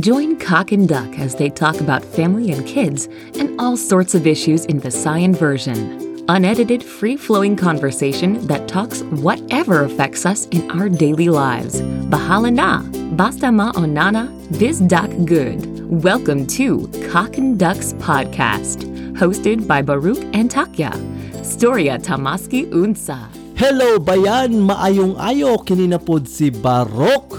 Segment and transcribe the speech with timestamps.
[0.00, 3.06] Join Cock and Duck as they talk about family and kids
[3.38, 6.24] and all sorts of issues in the Visayan version.
[6.28, 11.80] Unedited, free flowing conversation that talks whatever affects us in our daily lives.
[12.10, 12.82] Bahala na,
[13.14, 15.62] basta maonana, biz duck good.
[15.88, 20.90] Welcome to Cock and Ducks Podcast, hosted by Baruch and Takya.
[21.46, 23.30] Storya Tamaski Unsa.
[23.54, 27.38] Hello bayan, maayong ayo kinina pod si Barok.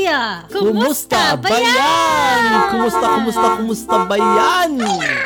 [0.00, 0.48] Takya.
[0.48, 2.40] Kumusta bayan?
[2.72, 4.70] Kumusta kumusta kumusta bayan?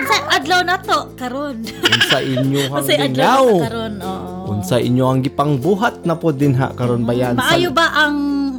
[0.03, 1.63] Sa adlaw na to karon.
[1.63, 3.93] Unsa inyo hang Kasi adlaw na to karon.
[4.03, 4.51] Oo.
[4.51, 7.39] Unsa inyo ang gipang buhat na pod din ha karon bayan?
[7.39, 8.17] Sa- Maayo ba ang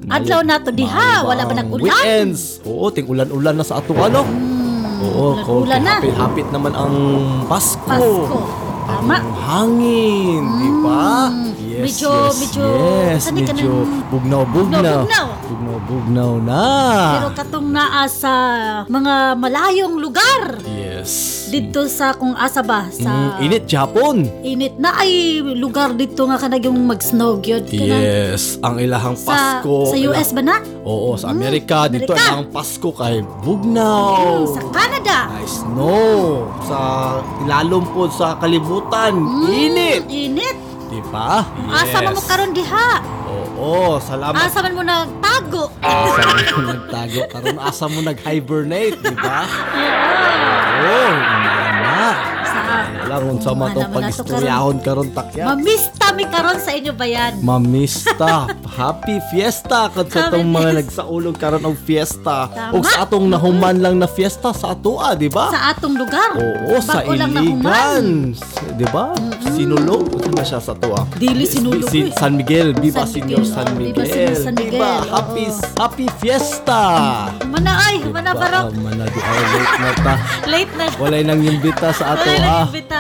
[0.08, 0.88] adlaw na to diha?
[0.88, 1.84] Maayo ba Wala ba ang nag-ulan?
[1.84, 2.64] Weekends.
[2.64, 4.24] Oo, ting ulan-ulan na sa ato ano.
[4.98, 6.00] Oo, ko ulan na.
[6.00, 6.96] hapit naman ang
[7.46, 7.84] Pasko.
[7.84, 8.40] Pasko.
[8.86, 9.18] Tama.
[9.18, 11.28] Ang hangin, di ba?
[11.58, 12.70] Yes, Medyo- yes, medyo-
[13.04, 14.82] yes, saan ka medyo nang- bugnaw-bugnaw.
[15.04, 15.28] Bugnaw-bugnaw.
[15.66, 16.64] Bugnaw-bugnaw na.
[17.18, 18.34] Pero katong naa sa
[18.86, 21.46] mga malayong lugar yes.
[21.50, 24.16] dito sa kung asa ba sa Mm, init Japon.
[24.46, 25.10] init na ay
[25.58, 29.90] lugar dito nga kanag yung mag-snow kanang Yes, ang ilahang sa Pasko.
[29.90, 30.58] sa US ba na?
[30.86, 31.90] Oo, sa Amerika.
[31.90, 32.30] Dito Amerika.
[32.36, 34.46] ang Pasko kay bugnaw.
[34.48, 35.34] Sa Canada.
[35.34, 36.46] Ay, snow.
[36.62, 36.78] Sa
[37.42, 39.18] ilalom po sa kalibutan.
[39.44, 40.06] Init.
[40.06, 40.58] Init.
[40.86, 41.42] Di ba?
[41.68, 43.15] Asa mo karon diha?
[43.56, 44.36] Oo, salamat.
[44.36, 45.64] Asa man mo nagtago?
[45.80, 46.22] Asa
[46.60, 49.40] mo nagtago karon asa mo nag-hibernate, di ba?
[50.84, 51.10] Oo,
[51.82, 52.08] na.
[52.46, 52.60] Sa
[53.06, 55.44] Alam unsa man tong man na to pagistoryahon karon takya.
[55.56, 57.36] Mamista mi karon sa inyo bayan.
[57.44, 58.48] Mamista,
[58.80, 62.48] happy fiesta kad sa itong mga nagsaulog karon og fiesta.
[62.48, 62.72] Tama.
[62.72, 65.52] O sa atong nahuman lang na fiesta sa atoa, di ba?
[65.52, 66.40] Sa atong lugar.
[66.40, 67.36] Oo, sa Bago lang.
[67.36, 68.06] Iligan.
[68.80, 69.12] Di ba?
[69.52, 70.08] Sinulog.
[70.24, 71.04] Ano siya sa atoa?
[71.20, 72.16] Dili sinulog Si, eh.
[72.16, 72.72] San Miguel.
[72.80, 73.92] Viva San Senior Miguel, San oh, Miguel.
[73.92, 74.92] Viva Senior San Miguel, Diba?
[74.96, 75.12] oo.
[75.12, 75.46] Happy,
[75.76, 76.82] happy fiesta.
[77.46, 78.42] Mana ay, mana Diba?
[78.42, 78.68] barok.
[78.80, 80.14] Mana di ay late na ta.
[80.56, 80.86] Late na.
[80.96, 82.64] Walay nang imbita sa ato Wala ah.
[82.64, 82.98] nang bita.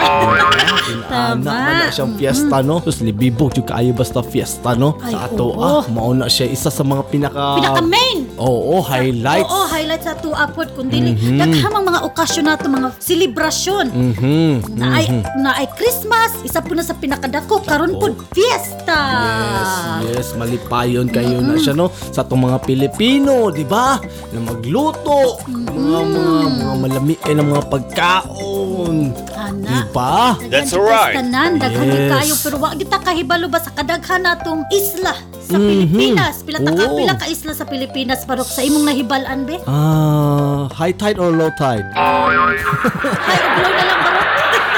[0.85, 1.73] Inaana Tama.
[1.79, 2.75] na siyang fiesta no.
[2.81, 4.97] Tapos libibog yung kaayo basta fiesta no.
[4.99, 5.61] Ay, sa ato oo.
[5.61, 5.81] ah.
[5.87, 7.55] Mauna siya isa sa mga pinaka...
[7.55, 8.25] Pinaka main.
[8.35, 9.45] Oo, highlights.
[9.45, 11.13] Oo, highlights sa tuapod kun dili.
[11.13, 11.37] Mhm.
[11.37, 13.85] Daghamang mga okasyon nato, mga selebrasyon.
[13.87, 14.75] Mhm.
[14.75, 15.05] Na ay,
[15.37, 18.99] na ay Christmas, isa po na sa pinakadako, karon po fiesta.
[19.15, 19.71] Yes,
[20.09, 24.01] yes, malipayon kayo na siya no sa atong mga Pilipino, di ba?
[24.31, 28.97] Na magluto, mga mga mga malami eh, ng mga pagkaon.
[29.31, 29.67] Ana.
[29.67, 30.35] Di ba?
[30.43, 31.15] That's Daghan alright.
[31.15, 31.95] Tanan, daghan Yes.
[31.95, 32.11] yes.
[32.11, 35.67] kayo pero wa kita kahibalo ba sa kadaghan natong isla sa Mhm.
[35.67, 36.35] Pilipinas.
[36.47, 36.95] Pila ta ka Oo.
[36.95, 39.59] pila ka isla sa Pilipinas parok sa imong nahibalan be?
[39.67, 41.83] Ah, high tide or low tide?
[41.91, 44.25] Ay, ublaw na lang parok.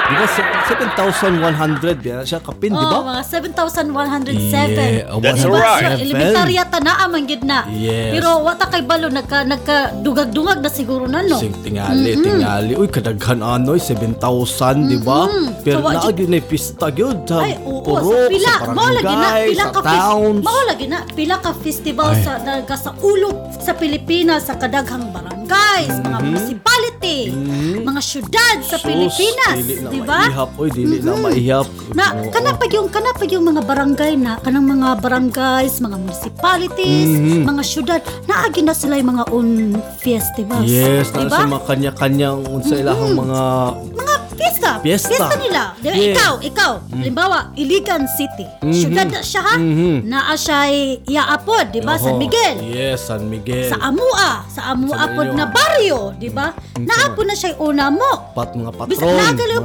[0.02, 3.00] Di ba se- 7,100 yan siya kapin, di ba?
[3.00, 4.36] Oh, mga 7,107.
[4.38, 5.56] Yeah, That's Diba?
[5.56, 5.96] alright.
[5.98, 7.64] So, elementarya ta na man gid na.
[7.68, 8.20] Yes.
[8.20, 11.40] Pero wata kay balo nagka nagka-dungag-dungag na siguro na no.
[11.40, 12.74] Sing tingali, tingali.
[12.76, 14.20] Uy, kadaghan anoy, 7,000,
[14.88, 15.26] di ba?
[15.64, 19.44] Pero So, naagi na pista gyud sa Ay, oo, purok, sa pila, sa na, barangay,
[19.48, 20.44] pila sa ka towns.
[20.44, 22.24] mao lagi na, pila ka festival Ay.
[22.24, 25.14] sa naga sa ulog sa Pilipinas sa kadaghang
[25.48, 27.18] barangays, mga municipality,
[27.80, 28.84] mga syudad sa Mhm.
[28.84, 30.20] Pilipinas, dili na di ba?
[30.28, 31.68] maihap, oy, dili na maihap.
[31.96, 32.30] Na Oo.
[32.30, 37.42] kana pa yung kana pa yung mga barangay na kanang mga barangays, mga municipalities, Mhm.
[37.48, 39.50] mga syudad, naagi na sila yung mga own
[39.98, 40.68] festivals.
[40.68, 41.38] Yes, di na ba?
[41.38, 43.42] sa mga kanya-kanyang unsa ilahang mga
[43.96, 44.07] mga
[44.78, 45.10] fiesta.
[45.10, 45.36] Fiesta.
[45.38, 45.64] nila.
[45.76, 45.94] Di ba?
[45.94, 46.06] Yes.
[46.10, 46.72] Ikaw, ikaw.
[46.92, 48.46] Halimbawa, Iligan City.
[48.60, 48.74] Mhm.
[48.74, 49.56] Syudad na siya ha.
[49.56, 49.96] Mhm.
[50.04, 50.60] Naa siya
[51.04, 51.96] iaapod, di ba?
[51.96, 52.56] San Miguel.
[52.64, 53.68] Yes, San Miguel.
[53.68, 54.44] Sa Amua.
[54.48, 55.34] Sa Amua inyo.
[55.34, 56.52] na baryo, di ba?
[56.76, 58.34] Naapo na siya una mo.
[58.34, 59.06] Pat mga patron, ba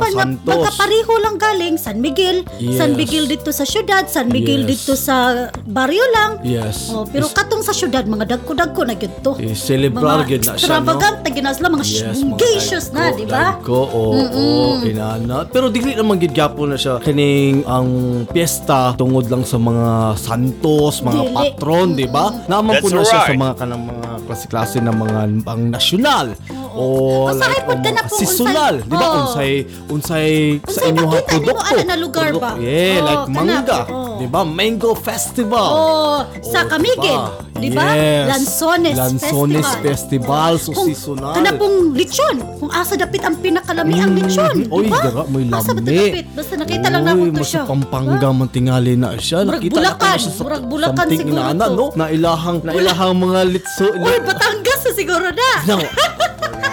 [0.00, 0.48] mga na santos.
[0.48, 2.76] magkapariho lang galing San Miguel, Yes.
[2.76, 4.68] San Miguel dito sa syudad, San Miguel Yes.
[4.68, 5.14] dito sa
[5.62, 6.30] baryo lang.
[6.42, 6.90] Yes.
[6.90, 9.32] Oh, pero Is- katong sa syudad mga dagko-dagko na gyud to.
[9.36, 9.52] eh,
[9.92, 10.84] Mga gyud na siya, no?
[10.84, 13.42] extravagant na gyud na sila mga Yes, shungacious na, di ba?
[13.54, 15.48] Dagko, oo, oo, inana.
[15.48, 17.88] Pero dili naman gid gyapon na siya kining ang
[18.28, 21.34] piyesta tungod lang sa mga santos, mga Dili.
[21.34, 22.30] patron, di ba?
[22.46, 23.40] Naman po That's na siya sa right.
[23.40, 26.26] mga kanang mga klase-klase ng mga pang nasyonal.
[26.74, 29.06] O Usahay like o ka na po, seasonal, unsay- di ba?
[29.06, 29.18] Oo.
[29.22, 29.52] Unsay
[29.86, 30.30] unsay
[30.60, 31.52] sa Unsay inyo ha produkto.
[31.62, 32.50] ana na lugar ba?
[32.56, 34.16] Yeah, Oo, like mangga, oo.
[34.16, 34.40] di ba?
[34.42, 35.68] Mango Festival.
[35.68, 37.42] Oh, sa diba?
[37.52, 37.84] di ba?
[37.92, 38.26] Yes.
[38.32, 40.52] Lanzones, Lanzones Festival.
[40.58, 41.34] So Kung- seasonal.
[41.36, 42.36] Kana pong lechon.
[42.58, 44.98] Kung asa dapit ang pinakalami ang Mm, lechon, Oy, di ba?
[45.04, 45.62] dara mo'y lami.
[45.62, 46.24] Asa dapit?
[46.32, 47.62] Basta nakita lang na ko to siya.
[47.68, 49.44] Pampanga man tingali na siya.
[49.44, 51.86] Nakita na ko siya sa Bulacan siguro no?
[51.94, 53.86] Na ilahang, na ilahang mga litso.
[53.92, 55.50] Uy, Batangas siguro na.
[55.68, 55.76] No.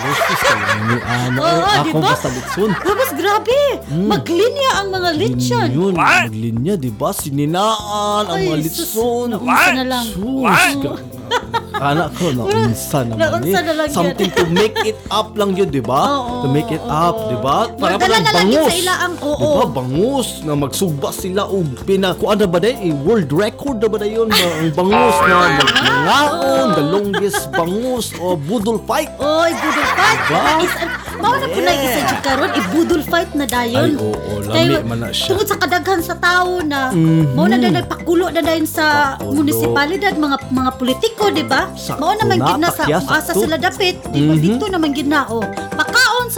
[0.09, 2.09] Gusto sa ni ano, Oo, eh, di ako ba?
[2.09, 2.69] basta litson.
[2.73, 3.59] Tapos grabe,
[3.93, 5.67] maglinya ang mga lechon.
[5.69, 6.25] Yun, What?
[6.25, 7.09] maglinya, di ba?
[7.13, 9.25] Sininaan ang Ay, mga sus, litson.
[9.29, 10.05] naunsa na lang.
[10.09, 10.97] Sus,
[11.79, 13.63] ka- Anak ko, naunsa naman Naunsa eh.
[13.63, 13.95] na lang yun.
[13.95, 16.01] Something to make it up lang yun, di ba?
[16.19, 17.57] Oo, to make it oo, up, di ba?
[17.71, 18.67] Para Dala parang na lang yun bangus.
[18.67, 19.39] sa ilaang, oo.
[19.39, 19.63] Di ba?
[19.71, 22.11] Bangus na magsugba sila o pina...
[22.13, 24.27] Kung ano ba na eh, world record na ba na yun?
[24.27, 29.07] na Ang bangus na magnangaon, the longest bangus o budol fight.
[29.15, 30.19] Oy, budol fight.
[30.21, 30.41] Diba?
[30.59, 30.85] Isa,
[31.17, 33.89] mao na po na isa jud karon ibudol fight na dayon.
[33.89, 35.27] Ay, oo, lami Kay- man na siya.
[35.29, 37.33] Tungod sa kadaghan sa tao na Mhm.
[37.33, 39.37] mao na dahil nagpakulo na dayon sa Pakulo.
[39.37, 41.68] munisipalidad mga mga politiko, di ba?
[41.73, 43.41] Sakto Mao naman na, gid na sa takya, kung asa sakto.
[43.41, 44.41] sila dapit, di ba Mhm.
[44.41, 45.41] dito naman gid na oh.
[45.71, 45.88] Pakaon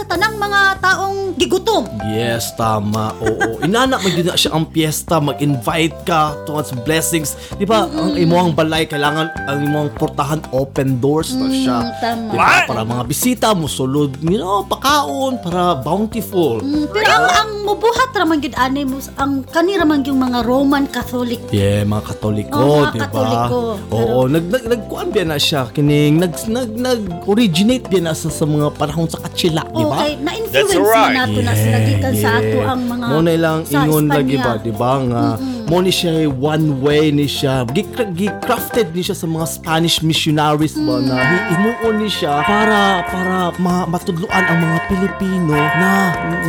[0.02, 1.86] sa tanang mga taong gigutom.
[2.10, 3.14] Yes, tama.
[3.22, 3.62] Oo.
[3.62, 7.38] Inana yun na siya ang piyesta, mag-invite ka towards blessings.
[7.54, 11.78] Di ba, ang imuang balay, kailangan ang imuang portahan open doors na siya.
[11.78, 12.30] Mm, tama.
[12.34, 12.66] Di ba?
[12.66, 16.58] Para mga bisita mo, sulod, you know, pakaon, para bountiful.
[16.58, 20.84] Mm, pero ang, ang mubuhat raman gid ani mo ang kani raman yung mga Roman
[20.90, 23.06] Catholic Yeah, mga Katoliko, mga di ba?
[23.06, 23.60] Katoliko.
[23.94, 28.74] Oo, nag nag nagkuan na siya kining nag nag nag-originate biya na sa, sa mga
[28.74, 29.91] panahon sa Katsila, di ba?
[29.92, 33.84] Okay, na-influence na nato na sila gikan sa ato ang mga mo na ilang sa
[33.84, 35.24] ingon lagi ba di ba nga
[35.64, 37.64] mo ni siya one way ni siya.
[37.66, 42.80] Gi- gi-crafted ni siya sa mga Spanish missionaries ba na hi- himuon ni siya para
[43.04, 45.92] para ma- matudluan ang mga Pilipino na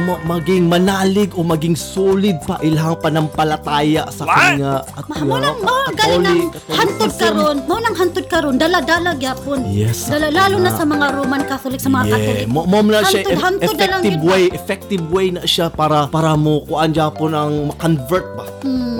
[0.03, 4.83] ma- maging manalig o maging solid pa ilhang panampalataya sa kanya.
[4.93, 8.55] At mo nang mo galing ng hantod karon, mo nang hantod karon.
[8.55, 9.67] Dala-dala gyapon.
[9.67, 12.45] Yes, Dala lalo na sa mga Roman Catholic sa mga Catholic.
[12.45, 17.31] mo mo na siya effective way, effective way na siya para para mo kuan Japon
[17.31, 18.45] ang convert ba?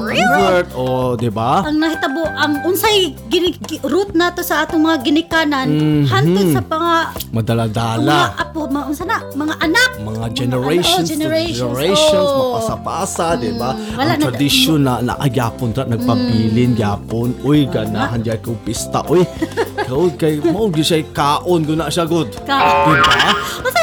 [0.05, 0.83] Convert o
[1.15, 1.63] di ba?
[1.63, 6.03] Ang nahitabo ang unsay gini, gi- root nato sa atong mga ginikanan Mhm.
[6.05, 8.19] hantod sa mga ang mga Madala-dala.
[8.35, 9.89] apo, mga unsa na, mga anak.
[9.99, 12.37] mga generations, ano, to generations, generations, oh.
[12.51, 13.71] mapasa-pasa, di ba?
[13.71, 17.33] Mm, Ang na- tradisyon na naagyapon ra nagpabilin gyapon.
[17.41, 19.01] Uy, ganahan diya ko pista.
[19.05, 19.23] Uy,
[19.87, 22.29] kaud kay mo gyud siya kaon guna siya good.
[22.43, 22.59] Ka.
[22.85, 23.82] Di ba?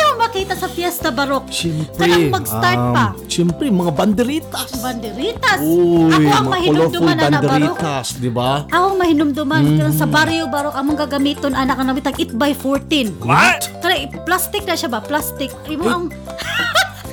[0.51, 1.47] Makita sa Fiesta Barok?
[1.47, 3.07] Siyempre, Kanang mag-start um, pa.
[3.31, 4.83] Siyempre, mga banderitas.
[4.83, 5.63] Banderitas.
[5.63, 7.79] Uy, Ako ang mahinumduman na na Barok.
[7.79, 8.67] banderitas, di ba?
[8.67, 9.95] Ako ang mahinumduman Mm-hmm.
[9.95, 13.23] sa barrio barok among gagamiton anak ang nabitag 8 by 14.
[13.23, 13.71] What?
[13.79, 14.99] Kaya plastic na siya ba?
[14.99, 15.55] Plastic.
[15.71, 16.05] Imo ang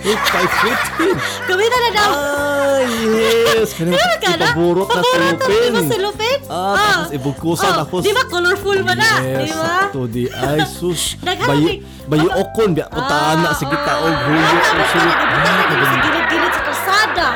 [0.08, 2.12] 8 gamitan na daw.
[2.16, 3.76] Ah, yes.
[3.76, 4.48] Kanina Meron ka na?
[4.48, 5.60] ipaburot na sulupin.
[5.60, 6.38] Di ba sulupin?
[6.48, 9.12] Ah, tapos ibugkusan, Oh, tapos- Di ba colorful ba na?
[9.20, 9.68] Yes, Di ba?
[9.68, 10.24] sakto di.
[10.32, 11.20] Ay, sus.
[11.50, 11.68] Bayo,
[12.08, 14.56] bayo okon, biya ko na sige taog, hulo,
[14.88, 16.17] Ah,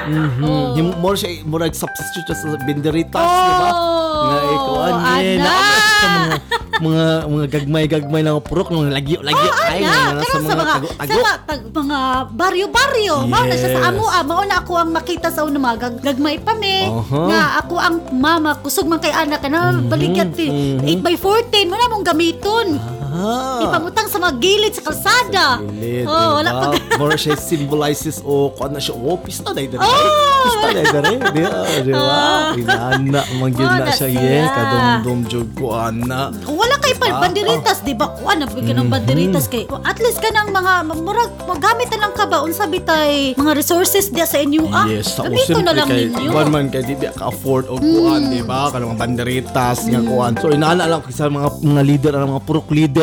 [0.07, 0.41] Mhm.
[0.41, 0.73] Oh.
[0.77, 3.69] Yung more siya, more substitute siya sa binderitas, Oh, di ba?
[4.21, 6.35] Nga ikuan sa mga
[6.81, 11.13] mga mga gagmay-gagmay na purok nung lagyo-lagyo ay Ana, nga pero sa mga sa tago-tago.
[11.13, 11.99] mga, tag, mga
[12.33, 13.15] baryo-baryo.
[13.29, 13.89] Mao na siya sa Yes.
[13.93, 14.23] amo ah.
[14.25, 16.89] Mao na ako ang makita sa una mga gag- gagmay pa me.
[16.89, 17.21] Aha.
[17.29, 20.81] Nga ako ang mama, kusog man kay anak na baligyan ti mhm.
[20.81, 22.67] 8 by 14 mo na mong gamiton.
[23.11, 23.59] Ah.
[23.67, 25.45] Ipamutang sa mga gilid sa kalsada.
[25.59, 26.61] Gilid, oh, wala diba?
[26.63, 29.83] pag More siya symbolizes o kung ano siya, oh, pista na idari.
[29.83, 30.43] Oh!
[30.47, 31.15] Pista na idari.
[31.19, 31.51] Di ba?
[31.83, 31.99] Di ba?
[31.99, 32.55] Oh.
[32.61, 34.07] Inana, manggil na Wala siya.
[34.07, 36.31] Yes, kadumdum jug ko, ana.
[36.47, 38.07] Wala kay pa Ah, banderitas, di ba?
[38.07, 39.67] Kuha na bigyan ng banderitas kay.
[39.83, 44.07] At least ka ng mga murag magamit na lang ka ba unsa bitay mga resources
[44.07, 44.87] dia sa inyo ah.
[44.87, 46.31] Yes, sa Gamito na lang kay, ninyo.
[46.31, 48.71] Kuan man kay di ba ka-afford og kuan, di ba?
[48.71, 50.39] Kanang mga banderitas nga kuan.
[50.39, 53.00] So inaana lang sa mga mga leader, ang mga purok leader.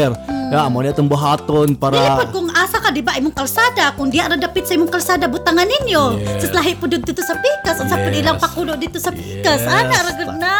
[0.48, 3.92] Ya, mo na itong buhaton para Dilipod kung asa ka, di ba, imong kalsada.
[3.92, 6.24] Kung di ara dapit sa imong kalsada, butangan ninyo.
[6.24, 6.48] Yes.
[6.48, 7.84] Sa lahi po dito sa pikas.
[7.84, 8.24] Unsa po Yes.
[8.24, 9.60] ilang pakulo dito sa pikas.
[9.68, 10.54] Ana, ragod na.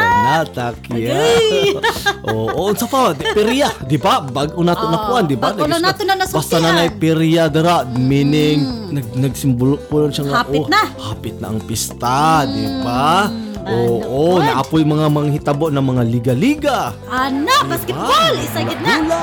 [0.45, 1.73] Natak, Agay.
[2.29, 3.17] Oo, unsa pa?
[3.17, 4.21] Di, Periya, di ba?
[4.21, 5.57] Bag-o nato na Oo, kuan, di ba?
[5.57, 6.37] Nag- nato na nasultihan.
[6.37, 10.83] Basta na nay periya dara, meaning nag nagsimbolo po siya nga Hapit oh, na.
[11.01, 13.48] Hapit na ang pista, di ba?
[13.69, 16.79] Oo, Ano, naapoy mga manghitabo ng mga liga-liga.
[17.07, 18.35] Ana, basketball.
[18.41, 18.95] Isa gid na.
[18.97, 19.23] Hula.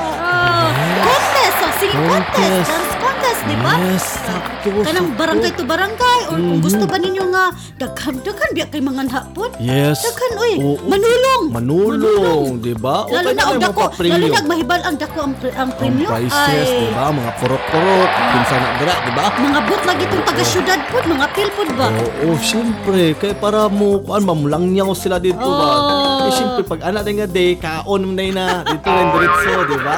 [1.02, 2.26] Oh, Oh, singing contest.
[2.36, 2.68] Contest.
[2.68, 3.72] Dance contest, di ba?
[3.78, 4.68] Yes, sakto.
[4.82, 5.18] Kanang sakto.
[5.18, 6.20] barangay to barangay.
[6.26, 7.44] Or kung gusto ba ninyo nga,
[7.76, 9.50] daghan, daghan, biya kay mga hapon.
[9.56, 10.02] Yes.
[10.02, 10.52] Daghan, uy.
[10.58, 10.76] Oo.
[10.84, 11.42] Manulong.
[11.48, 13.06] Manulong, di ba?
[13.06, 16.08] Lalo na ang dako, lalo na mahibal ang dako ang, pre- ang Ang premyo.
[16.08, 17.04] prices, Ay, di ba?
[17.08, 19.24] Mga purok-purok, pinsan na dira, di ba?
[19.32, 21.86] Mga bot lagi itong taga-syudad po, mga pilpod ba?
[21.90, 23.02] Oo, syempre.
[23.16, 25.68] Kaya para mo, kuan, mamulangyaw sila dito ba?
[25.78, 26.26] Oh.
[26.26, 29.52] Eh, syempre, pag anak na nga day, kaon mo na yun na, dito rin diretso,
[29.64, 29.96] di ba?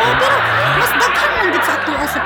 [0.00, 0.36] Oh, pero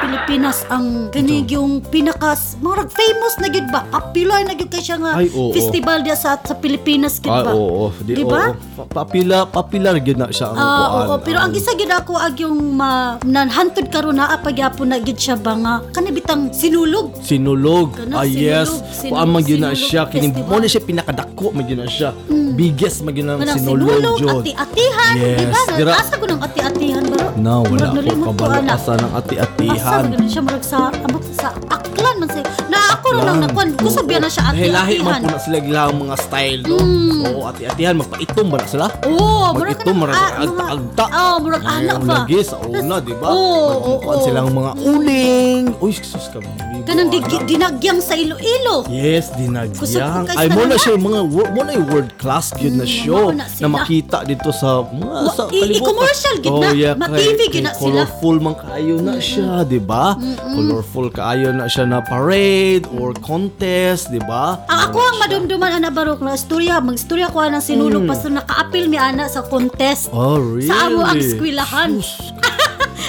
[0.05, 5.01] Pilipinas ang kanig yung pinakas murag famous na gyud ba popular na gyud kay siya
[5.01, 5.49] nga Ay, oo.
[5.51, 7.89] festival dia sa sa Pilipinas Ay, ba oo.
[7.99, 8.53] Di, Di ba?
[8.53, 8.85] oo.
[8.85, 11.07] Pa- Papila, popular gyud na siya ang Ah, kuan.
[11.07, 12.91] oo, pero ang isa gid ako ag yung ma
[13.25, 17.97] nanhantod karon naa pagyapon na gid siya ba nga kanibitang sinulog Sinulog.
[17.97, 18.69] Kana, ah, yes.
[18.93, 19.09] sinulog.
[19.09, 20.03] Kuan man gyud na Sinulog siya.
[20.05, 20.45] Kini festival.
[20.47, 22.11] mo na siya pinakadako man gyud na siya.
[22.55, 24.43] Biggest man gyud ang Kanang sinulog sinulog, jud.
[24.43, 25.61] ati-atihan, Yes, di ba?
[25.75, 27.27] gira- Asa ko ng ati-atihan baro?
[27.35, 28.31] Na, wala ko
[28.69, 29.94] asa ng ati-atihan.
[30.03, 32.43] Ba ganun siya murag sa abot sa aklan man say.
[32.67, 33.69] Na ako ra lang nakuan.
[33.77, 36.77] Kusog yan na siya Lahi-lahi man po na sila gilang mga style do.
[37.25, 38.87] Oo, ati-atihan magpaitom ba na sila?
[39.05, 41.05] Oo, murag Mag-itom, murag ah, mga- agta-agta.
[41.07, 42.15] Oo, murag anak ba?
[42.19, 43.29] lagi sa una, di ba?
[43.29, 45.63] Oo, oo, silang mga uling.
[45.79, 46.41] Uy, sus ka.
[46.85, 47.17] Kanang di,
[47.49, 48.85] dinagyang sa Iloilo.
[48.87, 50.29] Yes, dinagyang.
[50.31, 53.67] Ay, mo na siya mga mo na yung world class yun na Mm, show na
[53.67, 56.93] makita dito sa mga sa i- i-commercial gid na.
[56.95, 58.05] Ma-TV gid na sila.
[58.05, 60.13] Colorful man kaayo na siya, di ba?
[60.45, 64.59] Colorful kaayo na siya na parade or contest, di ba?
[64.67, 68.99] Ang ako ang madumduman ana barok na istorya, mag-istorya ko ng sinulog pasto nakaapil mi
[68.99, 70.11] ana sa contest.
[70.11, 70.17] Mm.
[70.17, 70.69] Oh, really?
[70.69, 71.91] Sa amo ang eskwelahan.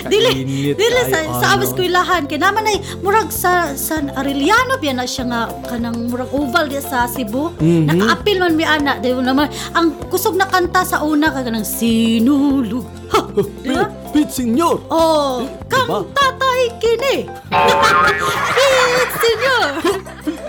[0.06, 0.44] Dili
[0.76, 5.08] dili sa kayo, sa among eskwelahan kay naman ay murag sa sa Arellano biya na
[5.08, 7.90] siya nga kanang murag oval diya sa Cebu Mhm.
[7.90, 12.86] nakaapil man mi ana di naman ang kusog na kanta sa una ka kanang sinulog
[13.10, 13.24] ha
[13.66, 13.74] di
[14.16, 14.80] Pit, senyor!
[14.88, 16.00] Oh, kang Diba?
[16.16, 17.28] tatay kini.
[17.28, 19.68] Pit, senyor.
[20.24, 20.40] Pit,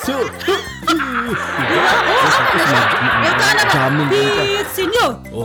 [0.00, 0.24] senyor!
[3.20, 4.08] Yung ka na ba?
[4.72, 5.10] Senyor.
[5.36, 5.44] Oh,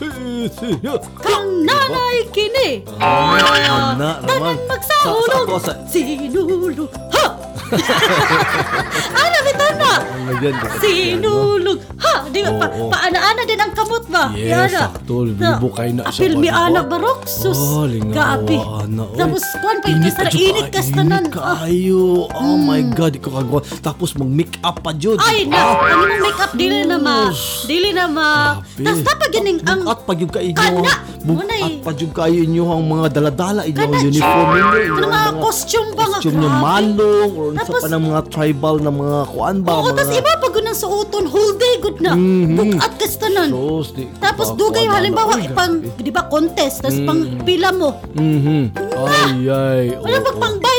[0.00, 0.96] Pit, senyor!
[1.20, 2.80] Kang nanay kini.
[2.96, 4.56] Ah, na naman.
[4.56, 6.88] Tanan sa- Sinulog.
[7.12, 7.26] Ha!
[9.20, 9.85] ano bitaw na?
[10.36, 10.54] Yan?
[10.78, 11.78] Sinulog.
[11.96, 12.12] Ha!
[12.28, 12.50] Di ba?
[12.54, 12.88] Pa, Oo.
[12.88, 14.24] paana-ana din ang kamot ba?
[14.32, 14.78] Yes, Yana.
[14.86, 15.24] sakto.
[15.24, 16.66] Libo kayo na siya Apil mi ba?
[16.66, 17.20] anak barok.
[17.24, 17.56] Sus.
[17.56, 18.56] Oh, lingawa, Gaapi.
[18.58, 19.16] ana, oy.
[19.16, 20.24] Tapos, kuhan pa yung Init kasara.
[20.24, 21.24] ka, Jud, Init ka, kas tanan.
[21.24, 21.56] Init Ah.
[21.58, 22.02] kayo.
[22.30, 23.60] Oh my God, ikaw kagawa.
[23.80, 25.18] Tapos mag-make up pa, Jud.
[25.18, 27.16] Ay, na, ano yung makeup, dili na ma,
[27.64, 28.28] dili na ma,
[28.68, 28.84] Grabe.
[28.84, 30.80] tas dapat ganing ang, Bukat pa yung kayo Kana,
[31.24, 31.60] munay.
[31.62, 35.06] bukat pa yung kayo inyo ang mga daladala inyo ang Kana, uniform ninyo inyo ano
[35.08, 36.62] mga costume ba nga, costume nyo grabe.
[36.64, 40.30] malong or sa Tapos- pa ng mga tribal na mga kuan ba oo, tas iba
[40.36, 42.56] pag ganang suoton, whole day good na, Mhm.
[42.56, 43.50] bukat kas tanan.
[43.50, 48.02] Sos, di- Tapos pa- dugay halimbawa ano, ipang di ba contest tas pang pila mo.
[48.12, 48.74] Mhm.
[48.96, 49.84] Ay ay.
[49.96, 50.40] Wala oo, oo.
[50.40, 50.75] pang 20 mo.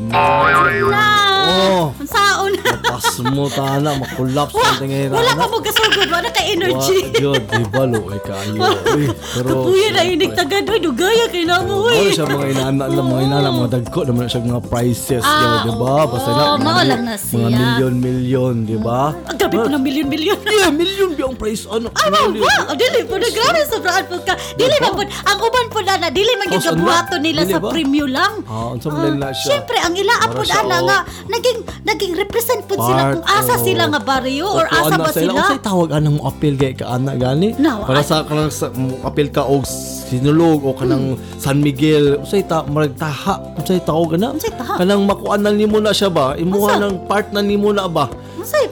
[0.00, 1.06] Na.
[1.50, 1.82] Oo.
[1.96, 2.52] Ang saon.
[2.80, 7.10] Pas mo tana makulaps Wa, sa tingin wala pa mo gasugod, wala ka energy.
[7.16, 8.54] Jod, di ba lo ay kayo.
[8.96, 12.10] Uy, pero Kapuya na inig tagad, oy, dugaya kay namo, Ano oy.
[12.10, 15.74] siya mga inaanak lang, mga inaanak, mga dagko naman siya mga prizes, Ah, yun, di
[15.76, 15.92] ba?
[16.06, 17.34] Basta na, mga, na siya.
[17.34, 19.00] mga milyon-milyon, di ba?
[19.26, 20.38] Ang grabe po ng milyon-milyon.
[20.50, 21.64] Yeah, milyon ba ang prize?
[21.66, 21.88] Ano?
[21.94, 22.74] Ay, wow.
[22.74, 24.34] Dili po na grabe sobraan po ka.
[24.54, 27.70] Dili man po, ang uban po na na, dili man yung gabuhato nila sa ba?
[27.70, 28.42] premyo lang.
[28.44, 29.62] Ah, unsa man nila siya?
[29.70, 30.98] Siyempre, ang ilaap po Para siya, ana nga,
[31.30, 33.62] naging, naging represent po sila Part, kung asa oh.
[33.62, 35.32] sila nga baryo or asa ana ba sila.
[35.38, 37.54] Unsay tawag anang mo appeal kay ka ana gani?
[37.54, 39.62] No, Para sa kanang sa mo appeal ka og
[40.10, 44.34] sinulog o kanang San Miguel, unsay ta marag taha, unsay tawag ana?
[44.34, 44.74] Unsay taha?
[44.82, 46.34] Kanang makuan na nimo na siya ba?
[46.34, 48.10] Imuha ng part na nimo na ba?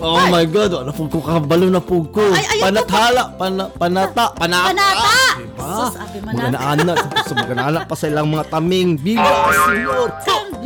[0.02, 2.34] Oh my God, wala po ko kabalo na po ko.
[2.34, 4.74] Ay, Panathala, pana, panata, panata.
[4.74, 5.14] Panata!
[5.38, 5.70] Diba?
[5.70, 6.50] Sus, abi manata.
[6.50, 8.98] Mag-anaanak, tapos mag-anaanak pa sa ilang mga taming.
[8.98, 9.22] Viva
[9.54, 10.08] Senyor!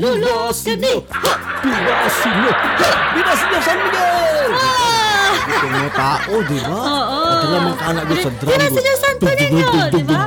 [0.02, 0.50] Senyor!
[0.66, 0.94] kani.
[1.14, 1.32] Ha!
[1.62, 2.54] Viva Senyor!
[2.54, 3.14] Ha!
[3.14, 4.50] Viva Senyor San Miguel!
[4.50, 5.30] Ah!
[5.47, 6.75] Ito mga tao, di ba?
[6.75, 7.23] Oo.
[7.23, 8.50] At alam mga kanak doon sa drum.
[8.50, 10.26] Viva Senyor Santo Niño, di ba?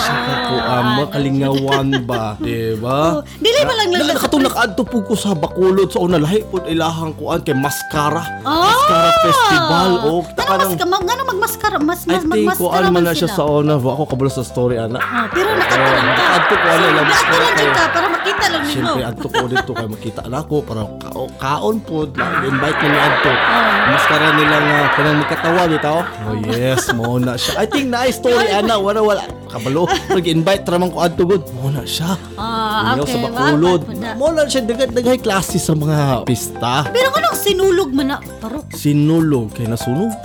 [0.00, 3.18] Ako ang makalingawan ba, di ba?
[3.18, 6.42] Oh, dili ba lang Na, lang- nakatong nakaadto po ko sa Bacolod sa una lahi
[6.42, 8.24] po ilahang kuan kay Mascara.
[8.42, 8.66] Ah!
[8.66, 12.30] Mascara Festival o kita ka Ano ng mas mag ano magmaskara mas I mas think
[12.48, 14.98] magmaskara kuan man na siya sa una ako kabalo sa story ana.
[14.98, 16.24] Ah, pero nakatulang ka.
[16.30, 18.72] Nakadto ko ano lang ka kay para makita lang ninyo.
[18.72, 22.06] Siyempre, adto ko dito kay makita na ako para ka- kaon po,
[22.42, 23.30] invite na ni adto.
[23.30, 23.68] Ah.
[23.90, 25.98] Maskara nila nga kanang magkatawa bitaw.
[26.26, 27.62] Oh yes, mo na siya.
[27.62, 29.84] I think na story ana wala wala kabalo.
[30.08, 31.42] Nag-invite ra man ko adto gud.
[31.54, 32.16] Mo na siya.
[32.34, 33.14] Ah, Uyaw okay.
[33.14, 33.82] sa Bacolod.
[33.84, 34.10] Wala, wala.
[34.16, 36.86] Mo na siya daghan daghay klase sa mga pista.
[36.88, 38.16] Pero anong sinulog man na?
[38.38, 38.72] Parok.
[38.72, 40.10] Sinulog kay nasunog.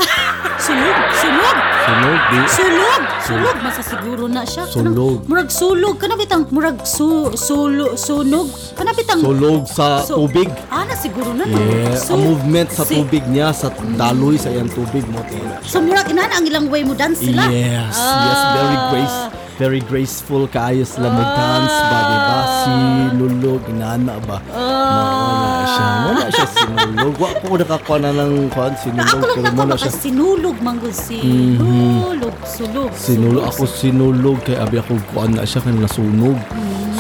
[0.56, 0.98] Sulog.
[1.14, 1.58] Sulog.
[1.86, 2.38] Sunog di.
[2.50, 3.02] Sulog.
[3.22, 3.56] Sulog.
[3.62, 4.66] Masa siguro na siya.
[4.66, 5.22] Sulog.
[5.22, 5.96] Kanang- Murag sulog.
[6.00, 8.50] Kanabitang murag su, sulo, sunog.
[8.74, 9.20] Kanabitang.
[9.22, 10.50] Sulog sa Su- tubig.
[10.72, 11.46] Ah, na siguro na.
[11.46, 15.22] Yeah, Su- ang movement sa si- tubig niya sa daloy sa iyang tubig mo.
[15.62, 17.46] So murag inana ang ilang way mo dance sila.
[17.46, 19.18] Yes, yes, very grace.
[19.56, 22.38] Very graceful kaayo sila mo dance ba di ba?
[22.66, 24.38] Sinulog inana ba?
[24.52, 25.88] Mawala siya.
[26.06, 29.76] Wala siya sinulog wa ko nakakuha na ng kwan sinulog ako lang pero mo na
[29.80, 29.92] siya.
[29.96, 36.36] sinulog manggod sinulog sulog Sinulog ako sinulog kay abi ako kuan na siya kan nasunog.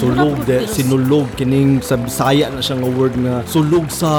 [0.05, 4.11] Sulog de sinulog kining sa Bisaya na siya nga word nga sulog sa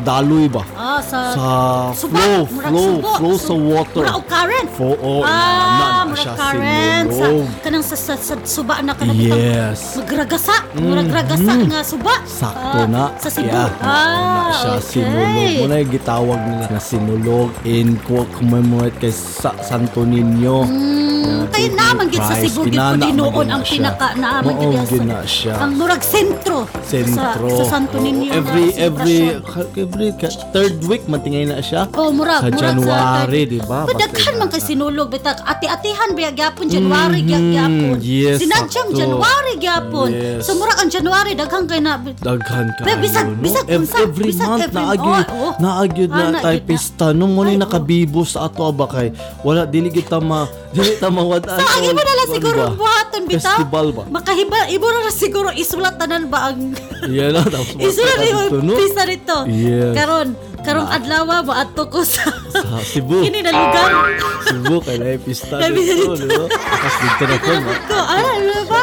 [0.00, 0.64] daloy ba.
[0.72, 1.46] ah sa Sa
[1.92, 4.04] suba, flow, flow, subo, flow sa water.
[4.04, 5.28] Murag current Fo oh, ah,
[5.76, 7.46] na, na siya current sa sinulog.
[7.60, 9.94] kanang sa, sa, sa suba na kanang Yes.
[9.94, 13.04] magragasa murag ragasa nga suba Sakto Ah, na.
[13.16, 13.68] sa Cebu Yeah.
[13.78, 14.88] ah na siya okay.
[14.88, 15.52] sinulog.
[15.60, 20.64] Muna yung gitawag nila na sinulog in ko commemorate kay sa Santo Niño.
[20.64, 25.16] Mm, kaya naman gid sa Cebu gid ko dinoon ang pinaka naaman gid sa na
[25.34, 25.54] siya.
[25.58, 27.34] ang murag sentro Sentro.
[27.42, 29.74] sa, sa Santo Niño Oh, every nga every selebrasyon.
[29.76, 31.90] every ka- third week matingay na siya.
[31.92, 33.82] Oh, murag, Sa murag January, di ba?
[33.82, 37.96] But daghan man kay sinulog bitag ati-atihan biya gyapon January Mhm, mm gyapon.
[37.98, 38.96] yes, Sinadyang sakto.
[38.96, 40.08] January gyapon.
[40.08, 40.40] Yes.
[40.42, 42.82] So murag ang January daghan kay na Daghan ka.
[42.82, 43.40] Pero bisag- no?
[43.40, 45.52] bisag Ev- unsa, every bisag month every- naagid oh, oh.
[45.58, 46.66] naagid Ah, na naagid tay na.
[46.66, 47.60] pista nung mo Ay, ni oh.
[47.60, 49.08] nakabibos sa ato ba kay
[49.40, 53.54] wala dili kita ma dili ta mawad Sa agi mo na lang siguro buhaton bitaw.
[53.54, 54.02] Festival ba?
[54.10, 56.74] Makahiba ibo na lang siguro isulat tanan ba ang
[57.06, 58.74] Yan na tapos isulat ni no?
[58.74, 59.36] pista rito.
[59.46, 59.94] Yes.
[59.94, 60.28] Karon
[60.64, 63.22] karong adlaw ba adto ko sa Sa Cebu.
[63.22, 63.90] Kini na lugar.
[64.50, 66.14] Cebu kay na pista di ba?
[66.50, 67.72] Tapos dito na no?
[67.86, 68.82] ko ano ba?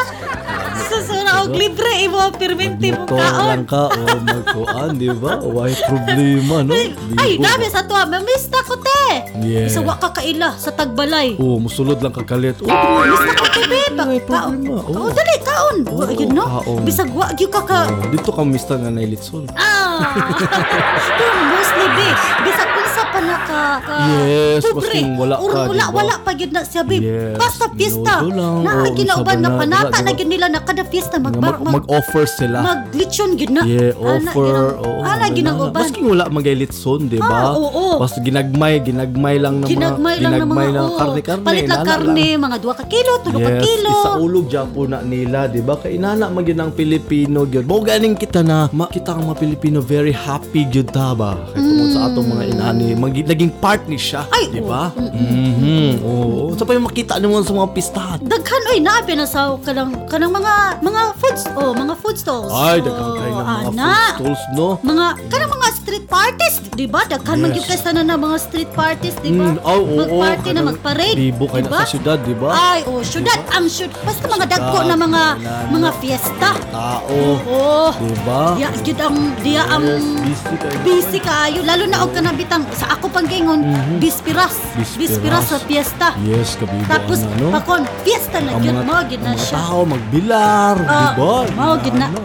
[1.42, 3.66] Og libre imo perminti mo Motor lang kaon.
[3.66, 5.42] ka o magkuan, di ba?
[5.42, 6.72] Why problema, no?
[7.18, 8.06] Ay, dami sa tuwa.
[8.06, 9.02] Mamista ko, te.
[9.40, 9.66] Yeah.
[9.66, 11.34] Isa wa ka kaila sa tagbalay.
[11.36, 12.62] Oh, musulod lang kagalit.
[12.62, 13.98] Oh, Mamista ko, te, babe.
[13.98, 14.78] Ay, problema.
[14.80, 14.94] Oh.
[14.96, 15.76] Oh, dali, kaon.
[15.84, 16.44] Oh, Ayun, no?
[16.46, 16.80] kaon.
[16.82, 17.80] Bisag wa, gyud ka ka.
[17.88, 19.50] oh, dito ka mista nga nailitson.
[19.52, 19.71] Ah!
[21.20, 22.16] Yun, mostly, babe.
[22.42, 25.00] Bisag unsa pa na ka, ka Yes, pobre.
[25.14, 25.86] wala ka, wala, diba?
[25.92, 27.02] wala pa gyud na siya, babe.
[27.02, 28.14] Yes, Basta fiesta.
[28.20, 30.28] minudo lang, Na, o ginauban unsa nga ba na, panata diba, na diba?
[30.28, 32.58] nila na kada fiesta mag, Nga mag, mag, mag-offer sila.
[32.60, 33.62] maglitsyon gyud na.
[33.64, 34.56] yeah, offer.
[34.76, 35.70] oo, Ana, ginauban.
[35.72, 37.36] Maski wala magailitson, di ba?
[37.44, 37.98] Ah, oo.
[37.98, 40.98] Basta ginagmay, ginagmay lang ng mga Ginagmay lang ng mga ng oo.
[40.98, 41.44] karne-karne.
[41.44, 43.90] Palit lang karne, mga 2 ka kilo, 3 ka Yes, kilo.
[43.92, 45.74] isa ulog dyan po na nila, di ba?
[45.74, 47.64] Kay inana man gyud ang Pilipino gyud.
[47.64, 51.36] Mo ganing kita na makita ang mga Pilipino very happy gyud ta ba?
[51.52, 54.66] Kay tungod sa atong mga inani, magi- naging part ni siya, Ay, di oo.
[54.66, 54.88] ba?
[54.96, 56.00] Mhm.
[56.00, 56.56] Oo.
[56.56, 58.18] Sa pa yung makita nimo sa mga pistahan.
[58.24, 62.48] Daghan oy naabi na sa kanang kanang mga mga foods oh mga food stalls.
[62.48, 63.84] Ay, daghang kayo ng mga ana.
[63.84, 64.68] food stalls, no?
[64.80, 67.00] Mga kanang mga street parties, di ba?
[67.04, 67.56] Daghan man Yes.
[67.58, 69.44] gyud kay tanan na mga street parties, di ba?
[69.44, 71.80] Mm, oh, oo, Magparty na kanang magparade, Bibo kayo di na ba?
[71.82, 72.50] sa syudad, di ba?
[72.50, 73.92] Ay, oh, syudad, ang syud.
[74.00, 76.50] Basta mga dagko na mga Syudad, mga fiesta.
[76.70, 78.42] Tao, Oh, di ba?
[78.54, 80.78] diya gyud ang diya ang Yes, busy kayo.
[80.86, 83.66] busy kaayo lalo na og kanabitang sa ako pang gingon
[83.98, 84.94] bispiras Bispiras.
[85.18, 87.48] bispiras sa fiesta Yes, kabibo tapos ana, no?
[87.50, 91.18] pakon fiesta na ang gyud mo gyud na ang mga siya tao magbilar, Ah, di
[91.18, 91.34] ba?
[91.52, 92.06] mao, gid na.
[92.06, 92.18] Ano,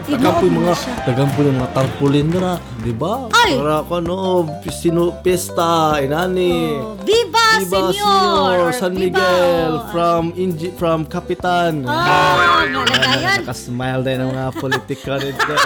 [0.48, 0.94] mo mga, siya.
[1.18, 3.14] yung mga tarpaulin na, di ba?
[3.34, 3.52] Ay!
[3.58, 4.16] Para ko ano,
[4.70, 6.78] sino, pesta, inani.
[6.78, 7.92] Oh, Viva, Viva Senyor!
[7.92, 9.18] Senyor San Viva!
[9.18, 11.82] Miguel from Inji, from Kapitan.
[11.88, 13.42] Ah, nalagayan.
[13.42, 15.42] Nakasmile din ng mga politika dito.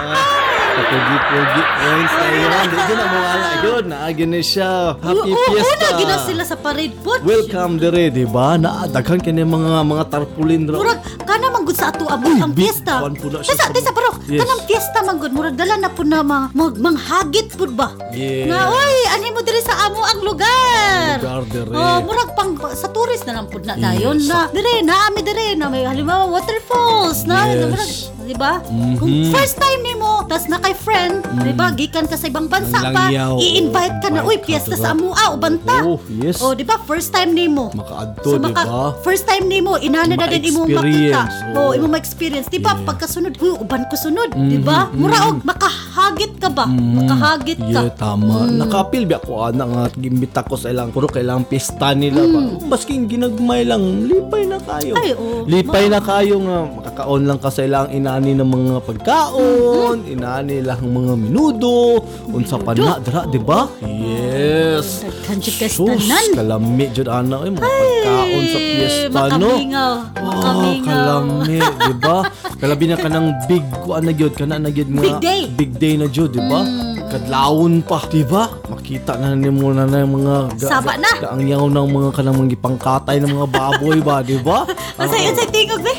[0.73, 2.65] Kapugi-pugi na yun.
[2.65, 3.83] Dito na mawala yun.
[3.85, 4.71] Naagin na siya.
[4.97, 5.75] Happy Oo, Fiesta.
[5.75, 7.11] una gina sila sa parade po.
[7.21, 8.55] Welcome dire, di ba?
[8.55, 10.77] Naadaghan ka ng mga mga tarpaulin ra.
[10.77, 13.01] Murag kana man gud sa ato abot ang fiesta.
[13.01, 14.39] fan po na siya Tesa, sa- tesa bro, Yes.
[14.39, 17.91] kanang fiesta man gud murag dala na po na mga mag, manghagit pud ba?
[18.11, 18.47] Yeah.
[18.47, 21.19] Nga oy, ani mo diri sa amo ang lugar.
[21.19, 21.69] Lugar dire.
[21.69, 24.29] Oh, murag pang sa tourist na lang pud na dayon Yes.
[24.29, 24.47] na.
[24.49, 27.59] Dire na ami dire na may halimbawa waterfalls na Yes.
[27.65, 27.91] murag
[28.23, 28.63] di ba?
[28.63, 28.95] Mhm.
[28.97, 31.71] Kung first time nimo, tas na kay friend, di ba?
[31.71, 33.35] Gikan ka sa ibang bansa Ang pa, langyaw.
[33.37, 35.83] i-invite ka na, uy, piyesta sa amo, ah, ubanta.
[35.83, 36.39] Oh, yes.
[36.39, 36.79] Oh, di ba?
[36.83, 37.71] First time nimo.
[37.73, 38.95] Makaadto, di maka- ba?
[39.01, 41.21] First time nimo, inana na din imo makita.
[41.53, 41.77] Oh, oh.
[41.77, 42.47] imo ma-experience.
[42.47, 42.73] Di ba?
[42.73, 42.85] Yeah.
[42.87, 44.31] Pagkasunod, uy, uban ko sunod.
[44.33, 44.87] Di ba?
[44.93, 46.65] Mura og makahagit ka ba?
[46.69, 47.81] Makahagit ka.
[47.81, 47.87] Mm-hmm.
[47.89, 48.47] Yeah, tama.
[48.47, 52.39] Nakapil ba ako ana nga gimbita ko sa ilang puro kailang pista nila ba.
[52.69, 54.93] Basking ginagmay lang, lipay na kayo.
[54.93, 55.01] Mm.
[55.01, 55.47] Ay, oo.
[55.47, 60.13] Lipay na kayo nga makakaon lang ka sa ilang inani ng mga pagkaon, Mm-hmm.
[60.13, 61.97] inani lang mga minudo,
[62.29, 63.65] unsa pa na dra, di ba?
[63.81, 65.01] Yes.
[65.01, 66.27] Daghan jud kay Sus, tanan.
[66.35, 69.49] kalami jud ana ay mga pagkaon sa piyesta no.
[69.49, 69.93] Makamingaw.
[70.13, 70.85] Oh, Makamingaw.
[70.85, 72.17] kalami, di ba?
[72.61, 75.01] Kalabi na ka ng big, kuan na gyud, kana na gyud nga.
[75.03, 75.41] Big day.
[75.49, 76.61] Big day na gyud, di ba?
[77.09, 78.49] Kadlawon pa, di ba?
[78.67, 81.11] Makita na nimo na na yung mga ga, Saba na.
[81.27, 84.65] Ang yaw ng mga kanang mga gipangkatay ng mga baboy ba, di ba?
[84.99, 85.93] Unsay unsay tingog be?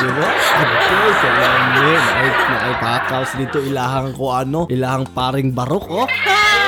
[0.00, 0.28] Di ba?
[0.32, 1.92] Adoy, kalami.
[1.92, 6.08] Naay, naay pakaws dito ilahang ko ano, ilahang paring barok, oh.
[6.08, 6.60] Ay,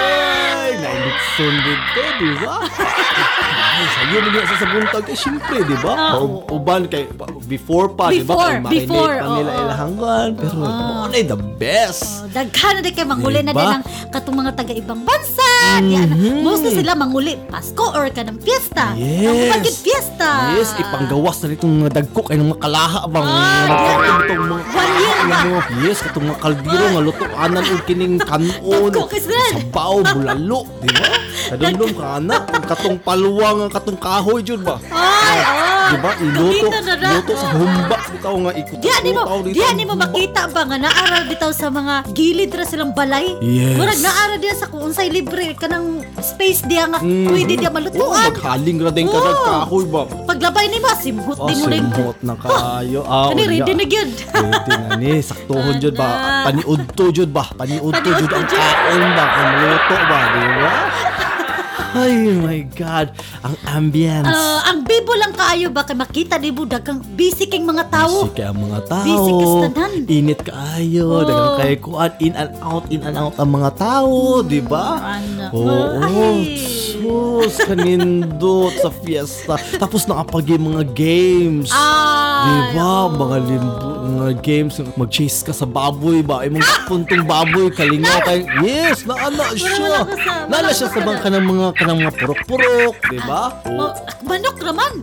[0.52, 2.56] Ay, nailukson dito, di ba?
[3.72, 5.04] Ay, sayo mo niya sa sabuntag.
[5.04, 5.92] Eh, syempre, di ba?
[5.94, 7.08] Ah, U- Uban kay,
[7.46, 8.60] before pa, di ba?
[8.60, 9.62] Kay before, pa nila oo.
[9.62, 10.28] ilahanggan.
[10.36, 12.02] Pero, mo na the best.
[12.20, 13.60] Oh, daghan na din kay manguli na Diba?
[13.62, 15.48] din ng katong mga taga-ibang bansa.
[15.80, 16.12] Yan.
[16.42, 18.92] Mostly sila manguli Pasko or kanang fiesta.
[18.92, 19.24] Yes.
[19.24, 20.30] Ang bagid fiesta.
[20.52, 24.92] Yes, ipanggawas na itong mga dagko kay ng mga kalaha bang Ah, itong mga One
[24.98, 25.36] year ba?
[25.42, 28.90] mo, Yes, katong mga kaldiro nga lutoanan og kining kanon.
[28.90, 29.44] Dagko kay sila.
[29.54, 31.06] Sabaw, bulalo, di ba?
[31.52, 34.76] Kadumdum ka ana, katong paluwang ang katong kahoy jud ba?
[34.88, 35.70] Ay, oh.
[35.84, 36.10] Di ba?
[36.16, 37.08] Iluto, Kumita na ra.
[37.10, 38.76] iluto sa humba bitaw nga ikot.
[38.78, 42.64] Diyan ni mo, diyan ni mo makita ba nga naaral bitaw sa mga gilid ra
[42.64, 43.34] silang balay?
[43.38, 43.76] Yes.
[43.76, 48.30] Murag naaral diya sa kung unsay libre kanang space diya nga pwede diya Oh, malutuan.
[48.30, 49.16] maghaling ra din Oo.
[49.16, 50.02] ng kahoy ba?
[50.24, 51.84] Paglabay ni mo, simhut Oh, di mo rin.
[51.84, 53.00] simhot na kayo.
[53.04, 53.52] Ah, Kani unya.
[53.58, 54.10] ready na gyud.
[54.32, 56.08] Pwede na ni, saktuhon jud ba?
[56.08, 56.44] Ana.
[56.46, 57.44] Paniudto jud ba?
[57.52, 59.24] Paniudto jud ang kaon ba?
[59.28, 60.72] Kung luto ba, di ba?
[61.92, 63.12] Ay, my God.
[63.44, 64.28] Ang ambience.
[64.28, 68.28] Ah, ang bibo lang kaayo ba kay makita di mo dagang busy king mga tao.
[68.28, 69.04] Busy kaya ang mga tao.
[69.04, 69.32] Busy.
[70.08, 71.04] Init kaayo.
[71.08, 71.26] Oo.
[71.28, 72.10] Dagang kay kuan.
[72.24, 74.40] In and out, in and out ang mga tao.
[74.40, 75.20] Di ba?
[75.20, 75.52] Ana.
[75.52, 76.00] Oo.
[76.00, 76.56] Ay.
[76.96, 79.60] Sus, kanindot sa fiesta.
[79.76, 81.68] Tapos nakapag mga games.
[81.74, 83.06] Ay, Di ba?
[83.06, 83.14] oo.
[83.14, 86.42] Mga limbo, mga games, mag-chase ka sa baboy ba?
[86.42, 88.42] Ay, mga puntong baboy, kalingaw kay...
[88.60, 89.78] Yes, naana siya.
[89.78, 93.18] wala ka sa- wala siya ka sa sa- mga kanang mga kanang mga purok-purok, di
[93.22, 93.42] ba?
[93.66, 94.56] Ma- manok.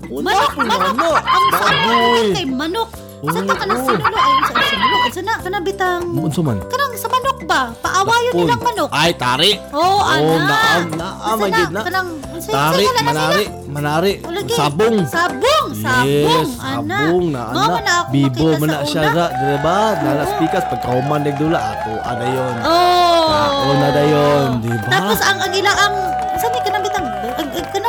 [0.09, 0.93] Oo, manok, ako, manok.
[0.93, 1.23] manok.
[1.23, 2.19] Ang Baboy.
[2.19, 2.89] sa kay manok.
[3.19, 3.87] Asa ta ka lang oh.
[3.91, 4.15] sinulo?
[4.15, 4.97] Ay, sa sinulo?
[5.03, 5.33] Asa na?
[5.43, 6.01] Sa nabitang?
[6.15, 6.57] Unsa man?
[6.71, 7.61] Karang sa manok ba?
[7.83, 8.47] Paawayon Bakul.
[8.47, 8.89] nilang manok.
[8.95, 9.51] Ay, tari.
[9.75, 10.23] Oh, ana.
[10.23, 11.17] Oh, naam, naam.
[11.19, 11.59] Asa na?
[11.59, 11.79] Ah, na.
[11.79, 12.09] Ah, Kanang,
[12.47, 14.13] tari, manari, manari.
[14.55, 14.97] Sabong.
[15.03, 16.07] Sabong, sabong.
[16.07, 17.59] Yes, sabong na, ana.
[17.59, 19.79] Mga na ako Bibo mo na siya ra, diba?
[19.99, 22.55] Nalas pikas, pagkauman nagdula, ako, ana yun.
[22.63, 23.27] Oh.
[23.27, 24.87] Ako na da yun, diba?
[24.87, 25.95] Tapos ang agila ang,
[26.39, 27.79] sabi ka nabitang, ang, ang,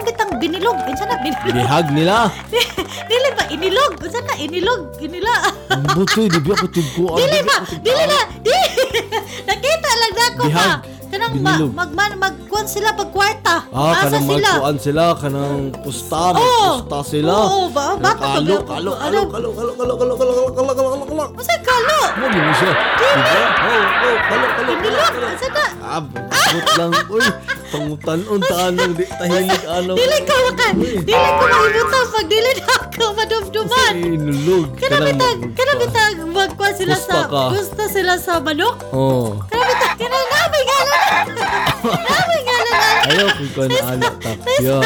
[0.40, 0.76] binilog.
[0.88, 1.54] Kinsa na binilog?
[1.54, 2.16] Bihag nila.
[3.10, 3.92] Dili ba inilog?
[4.00, 4.80] Unsa na inilog?
[5.02, 5.34] Inila.
[5.70, 6.66] Ang butoy, di ba ko?
[6.70, 7.56] Dili ba?
[7.82, 8.20] Dili na.
[9.50, 10.66] Nakita lang na ako ba?
[11.10, 11.70] Kanang ma, Binilog.
[11.74, 13.66] mag man magkuan sila pag kwarta.
[13.68, 14.46] Ah, Asa kanang sila?
[14.48, 16.38] magkuan sila, kanang pusta, Oo.
[16.38, 17.34] magpusta sila.
[17.34, 19.20] Oo, ba- Kanang bata Kalo, ba- kalo, ano?
[19.26, 21.24] kalo, kalo, kalo, kalo, kalo, kalo, kalo, kalo, kalo, kalo.
[21.32, 21.98] Unsa kalo?
[22.14, 22.72] Mo gini siya.
[22.72, 23.42] Di ba?
[23.42, 25.10] Oh, oh, kalo, kalo, kalo, Inilog.
[25.10, 25.26] kalo.
[25.28, 25.64] Unsa na?
[25.82, 26.90] Ah, bagot lang.
[27.08, 27.26] Uy,
[27.68, 29.92] pangutan-un tanong, di tahilig ano.
[29.92, 30.72] Dili ko makan.
[30.78, 33.92] Dili ko mahibutang pag dili na ako madumduman.
[33.96, 34.66] Inulog.
[34.76, 37.42] Kana bitag, kana bitag magkuan sila Gusto sa ka.
[37.50, 38.76] gusto sila sa manok.
[38.90, 39.34] Oh.
[39.46, 40.79] Kana bitag, kana namin ngalan.
[43.10, 44.78] Ayaw kung kung ano, tapyo.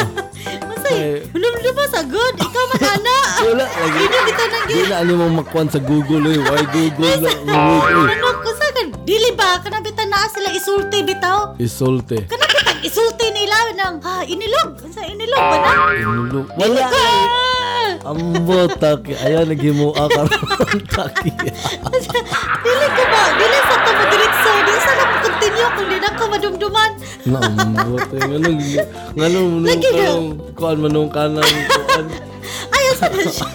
[0.45, 1.15] Masay, Eh.
[1.33, 2.33] hulum-luma sa good.
[2.39, 3.17] Ikaw man ana.
[3.45, 3.99] Wala lagi.
[3.99, 6.39] Hindi bitaw nang Di na ano mo makuan sa Google, eh.
[6.39, 7.31] Why Google na?
[7.51, 8.87] Uy, Ano ko sa kan?
[9.03, 11.59] Dili ba kana bitan naa sila isulti bitaw?
[11.59, 12.25] Isolte.
[12.25, 14.79] Kana bitan isulti nila nang ha inilog.
[14.89, 15.71] Sa inilog ba na?
[15.93, 16.45] Inulog.
[16.55, 16.85] Wala.
[18.05, 19.17] Ambo, taki.
[19.17, 20.05] Ayaw, naghimu ka
[20.93, 21.33] taki.
[22.65, 23.23] dili ko ba?
[23.33, 24.34] Dili sa madiretso.
[25.55, 26.91] Na continue kung di na ko madumduman.
[27.25, 28.17] Naambo, te.
[28.19, 28.59] Nganong,
[29.15, 30.03] nganong, Lagi na.
[30.05, 32.05] nung, kuan manong kanang, kuan.
[32.67, 33.47] Ayaw sa na siya.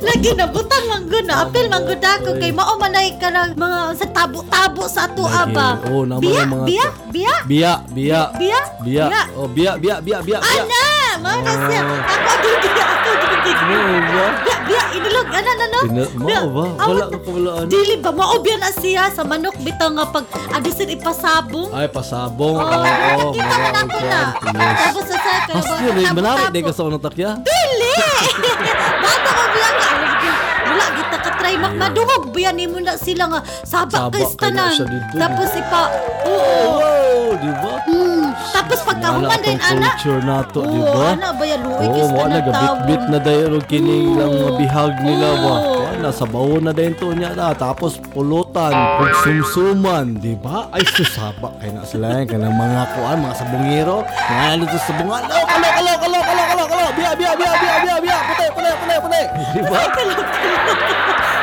[0.00, 1.44] Lagi na butang manggod na.
[1.44, 5.52] Apil manggod ako kay mao manay ka ng mga sa tabo-tabo sa ato Lagi.
[5.52, 5.68] aba.
[5.84, 7.34] Oo, naman biya, ang mga- biya, biya.
[7.44, 8.22] Biya, biya.
[8.32, 8.60] Biya?
[8.80, 9.06] Biya.
[9.06, 9.22] Biya.
[9.34, 10.62] Oh, biya, biya, biya, biya, biya.
[10.62, 10.84] Ana,
[11.18, 11.80] mao na siya.
[11.82, 12.00] Oh.
[12.02, 13.52] Ako gigi, ako gigi.
[13.56, 13.76] Ano
[14.06, 14.26] ba?
[14.38, 15.26] Biya, biya, inilog.
[15.28, 15.78] Ano, ano, ano?
[15.86, 16.40] Ina- Biya.
[16.42, 16.64] mao ba?
[16.84, 17.64] Wala ka kawalaan.
[17.66, 18.10] Dili ba?
[18.10, 21.68] Maobyan na siya sa manok bitaw nga pag adisin ipasabong.
[21.70, 22.56] Ay, pasabong.
[22.56, 24.20] Oo, Oo, oh, nakita ka na ko na.
[24.76, 27.30] Tapos sa sa kaya Mas yun, manawit din ka sa unang takya.
[27.38, 27.94] Dili!
[28.96, 29.84] Bata ka biya ko,
[30.66, 32.24] Wala, kita ka try mak madungog.
[32.30, 35.02] Biya ni mo na sila nga sabak Sabak kay ka na tanan.
[35.14, 35.82] Tapos ipa,
[36.24, 36.60] oo.
[36.76, 37.74] Wow, di ba?
[37.86, 38.15] Mm.
[38.52, 39.94] Tapos pagkahuman din, ana.
[39.96, 41.06] culture nato, di ba?
[41.14, 41.44] ana ba?
[41.46, 45.54] Luwi Oo, kis mo na gabit-bit na dayon og kining lang mabihag nila ba.
[45.96, 50.68] Na sa bawo na dayon to niya na tapos pulutan ug sumsuman, di ba?
[50.70, 53.96] Ay susaba kay na sila yan kanang mga kuan, mga sabungero.
[54.06, 55.22] Nga ano to sabungan.
[55.24, 56.84] Kalo, kalo, kalo, kalo, kalo, kalo, kalo.
[56.96, 58.18] Biya, biya, biya, biya, biya, biya.
[58.28, 59.22] Puti, puti, puti, puti.
[59.56, 59.78] Di ba?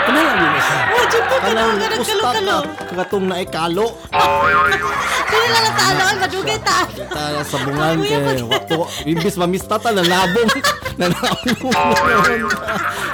[0.04, 0.78] Kana lang yun siya.
[0.94, 2.58] Oh, dyan po ka Kanang na, ganang pusta kalo-kalo.
[5.44, 6.80] nila lang sa ano, madugay ta.
[6.88, 10.50] Kita sa bungan kay wakto imbis mamis tata na labong
[10.96, 11.74] na naabong.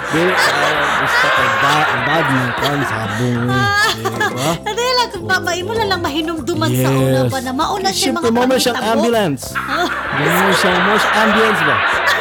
[0.10, 0.74] Dili ah,
[1.06, 3.50] gusto ko ba ang bad ng kan sa bungan.
[3.50, 4.50] Ah, diba?
[4.74, 8.42] Dela kung baba imo na lang mahinumduman sa una pa na mauna siya mga mo
[8.58, 9.44] siyang ambulance.
[9.54, 9.88] Ah.
[10.18, 11.78] Ganyan siya mo ambulance ba?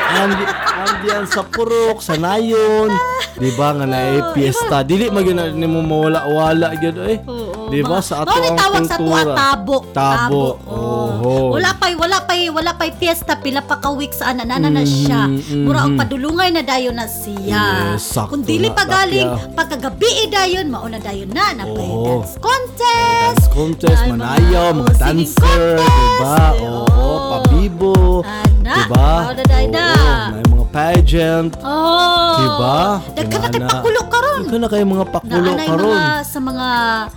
[0.09, 0.51] Ambi-
[0.89, 2.91] ambiance sa purok, sa nayon.
[3.37, 4.81] Di ba nga na eh, piyesta.
[4.83, 6.73] Dili magina ni mo mawala-wala.
[6.75, 7.19] Gano'n eh.
[7.29, 7.48] Oh.
[7.69, 7.75] Oo.
[7.75, 7.99] Di ba?
[8.01, 9.35] Sa ato ang tawag sa ato kultura.
[9.37, 9.77] tabo.
[9.93, 10.45] Tabo.
[10.65, 11.09] Oh.
[11.19, 11.33] Oho.
[11.59, 15.29] Wala pa'y wala pa'y wala pa'y fiesta pila pa ka weeks ana na na siya.
[15.29, 17.95] Mhm, Mura ang padulungay na dayon na siya.
[17.99, 19.53] Yes, Kung dili na, pa galing Tapia.
[19.55, 22.05] pagkagabi dayon mao na dayon na na pa'y Oo.
[22.23, 23.19] dance contest.
[23.19, 26.37] Dance contest, Ay, manayaw, mga oh, dancer, diba?
[26.39, 26.63] contest.
[26.63, 27.93] Oo, pabibo.
[28.23, 29.09] Ana, Diba?
[29.21, 29.87] mao na na.
[30.33, 31.53] May mga pageant.
[31.61, 32.39] Oh.
[32.39, 32.79] Diba?
[33.19, 34.41] Daghan na kay pakulo karon.
[34.49, 35.99] Ikaw na kayo mga pakulo karon.
[35.99, 36.69] mga sa mga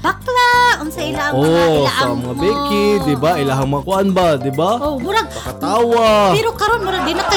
[0.02, 0.52] bakla,
[0.84, 3.32] unsa ila ang mga Oh, ila sa ang mga Becky, di ba?
[3.38, 4.72] Ilahang mga kuan ba, di ba?
[4.82, 6.36] Oh, murag Katawa.
[6.36, 7.31] Pero karon murag di na kay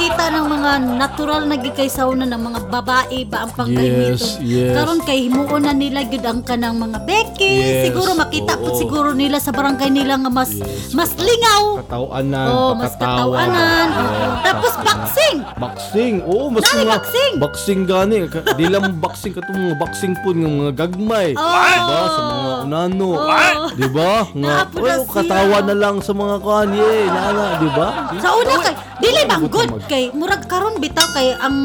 [0.00, 4.16] makita ng mga natural na gikay sauna ng mga babae ba ang pangkaimito.
[4.16, 4.72] Yes, yes.
[4.72, 7.52] Karon kay himuon na nila gyud ang kanang mga Becky.
[7.52, 8.64] Yes, Siguro makita oo.
[8.64, 10.96] pud siguro nila sa barangay nila nga mas Yes.
[10.96, 11.84] mas lingaw.
[11.84, 13.86] Katawanan, Oh, mas katawanan.
[13.92, 14.40] Yeah.
[14.40, 15.36] Tapos boxing.
[15.60, 16.14] Boxing.
[16.24, 17.32] Oo, mas Nani mga boxing?
[17.36, 18.16] boxing gani.
[18.56, 21.36] Di lang boxing katong mga boxing po ng mga gagmay.
[21.36, 21.44] Oh.
[21.44, 22.00] Diba?
[22.08, 23.10] Sa mga unano.
[23.20, 23.68] Oh.
[23.76, 24.12] Diba?
[24.32, 26.72] Nga, oh, katawa na lang sa mga kuan.
[26.72, 27.88] Yeah, nana, diba?
[28.16, 31.56] Sa una kay dili bang good kay murag karon bitaw kay ang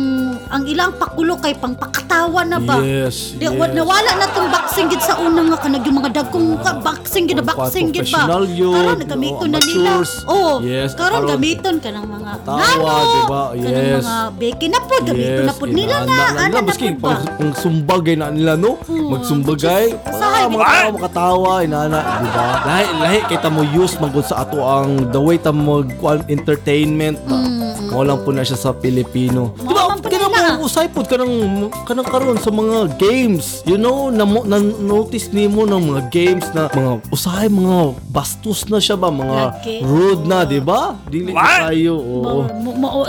[0.49, 2.81] ang ilang pakulo kay pangpakatawa na ba?
[2.81, 3.53] Yes, Di, yes.
[3.53, 7.29] wa- nawala na tong boxing gid sa una nga kanag yung mga dagkong ka- boxing
[7.29, 8.25] gid na boxing gid ba.
[8.25, 9.89] Karon gamiton na no, nila.
[10.01, 10.11] amateurs.
[10.25, 13.41] Oh, Yes, karon gamiton ka ng mga Tawa, diba?
[13.53, 14.01] kanang Yes.
[14.01, 16.17] mga beki na po gamiton na po nila na
[16.49, 17.13] na po ba.
[17.13, 18.81] pang, pang sumbagay na nila, no?
[18.81, 19.13] Oo.
[19.13, 19.93] Magsumbagay.
[20.01, 22.45] Usahay, Wala, mga makatawa, inaana, di ba?
[22.65, 25.53] Lahi, lahi, kay ta mo use magod sa ato ang the way ta
[26.01, 27.37] kuan entertainment ba?
[27.85, 29.51] Mao lang po na siya sa Pilipino.
[29.59, 30.24] Di ba?
[30.59, 33.61] Usay pod kanang kanang karon sa mga games.
[33.67, 38.79] You know, na, na notice nimo ng mga games na mga usahay mga bastos na
[38.79, 39.75] siya ba, mga Lagi.
[39.83, 40.95] rude na, di ba?
[41.09, 41.99] Dili na tayo.
[41.99, 42.47] Oo.
[42.61, 43.03] Mo mo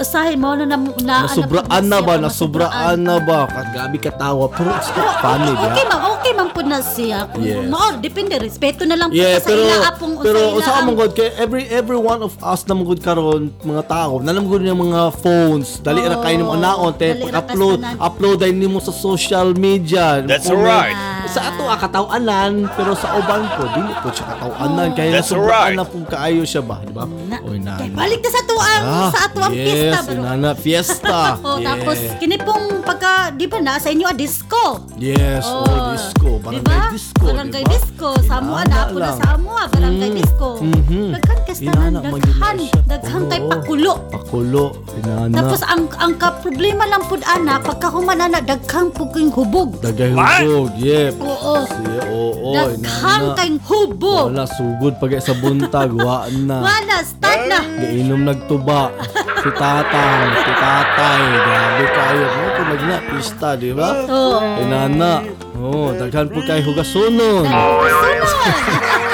[0.57, 2.15] na na na Nasubraan na ba?
[2.19, 3.47] Nasubraan na ba?
[3.47, 4.51] Kagabi katawa.
[4.53, 5.91] Pero it's not funny, di Okay ba?
[5.91, 7.31] man, okay man po na siya.
[7.39, 7.67] Yes.
[7.69, 10.87] Mao depende respeto na lang po Yeah, sa pero ila apong pero usa ka ang-
[10.87, 14.37] mong god kay every every one of us na mong god karon mga tao na
[14.37, 17.97] mong yung mga phones dali ra kayo nimo anaon te dali ra upload kasanan.
[18.01, 20.65] upload ay nimo sa social media That's Comment.
[20.65, 20.97] right.
[21.27, 25.75] sa ato ah, katawanan pero sa uban ko dili po siya katawanan kaya That's right.
[25.75, 28.65] na pong kaayo siya ba di ba na, oy na kay balik na sa tuang
[28.79, 30.15] Ah, sa atuang yes, pista bro.
[30.17, 31.21] inana, fiesta.
[31.45, 31.75] Oh, Yeah.
[31.75, 34.85] tapos kini pong pagka, di ba na, sa inyo a disco.
[34.97, 36.39] Yes, oh, disco.
[36.39, 36.93] Barangay diba?
[36.93, 37.73] disco, Barangay diba?
[37.73, 38.09] disco.
[38.23, 39.11] Samoa na po na.
[39.15, 40.49] Samoa, barangay Mm, disco.
[40.61, 41.11] mhm.
[41.13, 43.51] Daghan kasi Inana, daghan, daghan kay Oo.
[43.51, 43.93] pakulo.
[44.09, 45.35] Pakulo, inana.
[45.35, 49.75] Tapos ang ang ka problema lang pud ana pagka human ana daghang puging hubog.
[49.81, 50.43] Dagay What?
[50.43, 51.15] hubog, yep.
[51.19, 51.67] Oo.
[51.67, 53.35] Siya, oo, Daghang inana.
[53.35, 54.25] kay hubog.
[54.31, 56.63] Wala, sugod pag sa buntag, wa na.
[56.63, 57.61] Wala, start na.
[57.77, 58.95] Gainom nagtuba.
[59.37, 61.23] Si tatang, si tatay.
[61.37, 62.25] Grabe kayo.
[62.27, 63.91] Mo kung nagna, pista, di ba?
[64.07, 64.39] Oo.
[64.63, 65.13] Inana.
[65.57, 67.45] Oh, daghan po kayo hugasunon.
[67.45, 68.16] Sunod.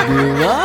[0.02, 0.56] Di ba?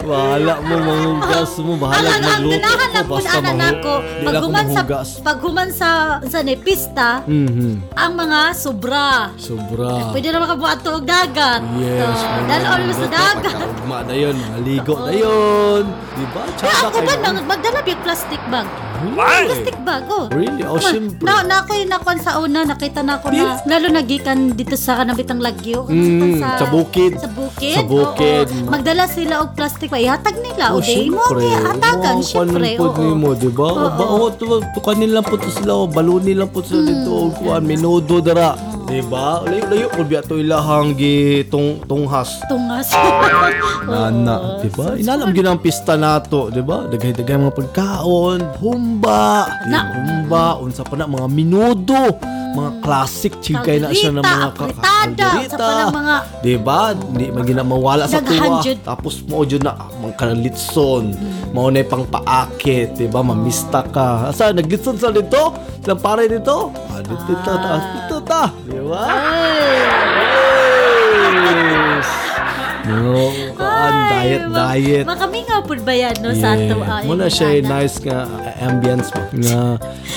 [0.00, 1.72] Wala mo manghugas mo.
[1.76, 3.00] Bahala Ang ang magluto ganahan ko.
[3.02, 3.94] po Basta ana nako.
[4.00, 5.08] Di lang Pag human sa manghugas.
[5.20, 5.90] pag human sa
[6.24, 7.72] sa nepista, Mhm.
[7.92, 9.10] ang mga sobra.
[9.36, 10.10] Sobra.
[10.10, 11.60] Pwede na makabuhat to og dagat.
[11.76, 12.16] Yes.
[12.16, 13.54] So, may dahil always sa dagat.
[13.54, 14.36] Pagkaugma na yun.
[14.50, 15.84] Maligo na yun.
[16.10, 16.42] Di ba?
[16.54, 17.22] Kaya ako ba kayo.
[17.22, 18.68] nang magdala yung plastic bag?
[19.00, 19.48] What?
[19.48, 20.28] Plastic bag, oh.
[20.28, 20.62] Really?
[20.62, 21.24] Oh, syempre.
[21.24, 25.00] Na, na ako yung nakon sa una, nakita na ako na, lalo nagikan dito sa
[25.00, 25.88] kanabitang lagyo.
[25.88, 27.16] Mm, sa bukid.
[27.16, 27.76] Sa bukid.
[27.80, 28.46] Sa bukid.
[28.52, 28.68] oo.
[28.68, 29.96] Magdala sila og plastic pa.
[29.96, 30.76] Ihatag nila.
[30.76, 31.24] Oh, o di mo.
[31.32, 32.76] Mga Syempre.
[32.76, 33.00] kanan po oo.
[33.00, 33.68] ni mo, di ba?
[33.72, 33.88] Oo.
[33.96, 37.28] Ba, oh, to, tukanin lang po to sila, oh, balunin lang po sila dito, oh,
[37.32, 38.52] kuan, minudo dara.
[38.54, 38.69] Di
[39.06, 39.46] ba?
[39.46, 42.42] Layo, layo po biya to ilahang gi tung, tunghas.
[42.50, 42.90] Tungas.
[43.90, 44.98] Nana, di ba?
[44.98, 46.90] Inalam gyud ang pista nato, di ba?
[46.90, 52.18] Daghay-daghay mga pagkaon, humba, Na- humba, unsa pa na mga minudo,
[52.50, 55.68] mga classic chigay na siya ng mga ka- Kalderita,
[56.40, 56.92] Di ba?
[56.92, 58.60] Di magina mawala sa tuwa.
[58.82, 61.14] Tapos mo jud na ah, mga kanalitson.
[61.50, 63.22] Mao na pang paakit, di ba?
[63.22, 64.28] Mamista ka.
[64.28, 65.54] Asa naglitson sa dito?
[65.86, 66.70] Lang pare dito?
[66.90, 68.42] Ah, dito ta, dito ta.
[68.66, 69.02] Di ba?
[71.40, 71.79] Yes.
[72.90, 75.04] No, kaan, diet, diet.
[75.06, 76.34] Makamingaw po ba yan, no?
[76.34, 76.74] Sa ato.
[76.80, 77.74] ah, Muna yung siya yung ana.
[77.78, 79.22] nice nga uh, ambience mo.
[79.32, 79.60] Nga,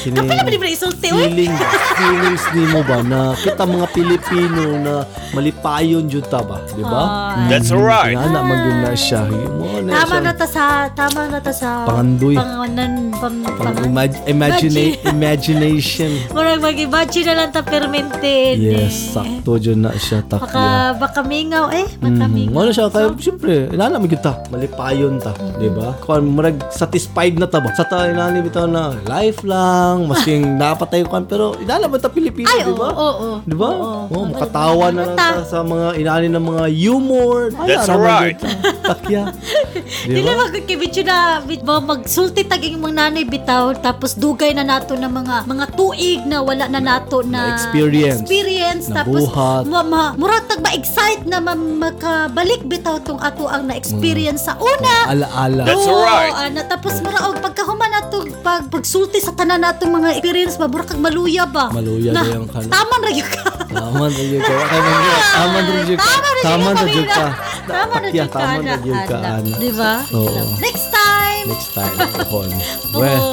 [0.01, 1.23] kini, ba di ba isulti, oy?
[1.23, 1.53] feeling,
[1.93, 4.93] feelings ni mo ba na kita mga Pilipino na
[5.31, 7.01] malipayon jud ta ba, di ba?
[7.03, 7.47] Ah.
[7.47, 8.13] That's right.
[8.13, 9.21] Nga na maging na siya.
[9.29, 10.19] Mo na Tama siya.
[10.19, 12.35] na ta sa, tama na ta sa Pangandoy.
[12.35, 16.11] Panganan, pang, Pang pang, imag- imagine, imagination.
[16.35, 18.55] Murag mag-imagine na lang ta permentin.
[18.57, 19.13] Yes, eh.
[19.13, 20.65] sakto dyan na siya Baka, takya.
[20.95, 21.85] baka mingaw eh.
[21.93, 22.53] Mm, Makamingaw.
[22.63, 25.99] Ano siya kaya siyempre inana mo kita malipayon ta, di ba?
[25.99, 27.75] Kung marag satisfied na ta ba?
[27.75, 32.07] Sa ta inani bitaw na life lang, masking napatay ko kan pero inala ba ta
[32.07, 32.87] Pilipino, Ay, di ba?
[32.87, 33.67] oo, oo, Di ba?
[33.67, 34.07] oo.
[34.07, 37.51] Oh, makatawa na lang Ta- sa mga inani ng mga humor.
[37.59, 38.39] Ay, That's araman right.
[38.39, 38.49] yun ta.
[38.95, 39.21] Takya.
[40.05, 40.31] Di ba?
[40.37, 45.07] magkikibit yun na bit- mga magsulti taging mga nanay bitaw tapos dugay na nato na
[45.07, 48.19] mga mga tuig na wala na nato na, Na experience.
[48.19, 49.63] experience Na tapos buhat.
[49.65, 54.95] ma, ma, murag tag ma-excite na ma, makabalik bitaw tong ato ang na-experience sa una
[55.07, 55.63] Alaala.
[55.63, 56.33] That's Oo, right.
[56.43, 60.97] ana, tapos maraog pagkahuman nato pag pagsulti sa tanan nato mga experience ba mura kag
[60.97, 62.67] maluya ba Maluya na, na yung kano.
[62.67, 63.41] taman ra gyud ka
[63.73, 64.53] Taman na yun ka.
[64.53, 65.21] Kaya man yun.
[65.33, 66.11] Taman na yun ka.
[66.43, 67.27] Taman na yun ka.
[67.63, 69.17] Tama na jud ka Taman na yun ka.
[69.17, 69.31] ana.
[69.39, 69.51] ano.
[69.55, 69.93] Di ba?
[70.11, 70.43] Oo.
[70.59, 71.45] Next time.
[71.47, 71.95] Next time.
[72.27, 72.51] Pohon.
[72.93, 73.23] Well,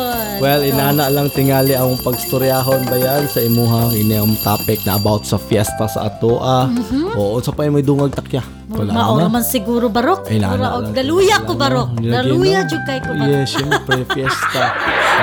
[0.40, 5.28] well, inana lang tingali ang pagstoryahon ba yan sa imuhang ini ang topic na about
[5.28, 6.72] sa fiesta sa atoa.
[7.12, 8.40] Oo, sa pa may dungag takya.
[8.70, 9.26] Wala Mao na.
[9.26, 10.30] naman siguro barok.
[10.30, 10.94] Ay, nana Mura og lang.
[10.94, 11.90] daluya ko barok.
[11.98, 13.34] Daluya jud kay ko barok.
[13.34, 14.62] Yes, syempre, fiesta.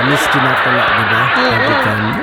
[0.04, 1.20] Miss ko na pala, di ba?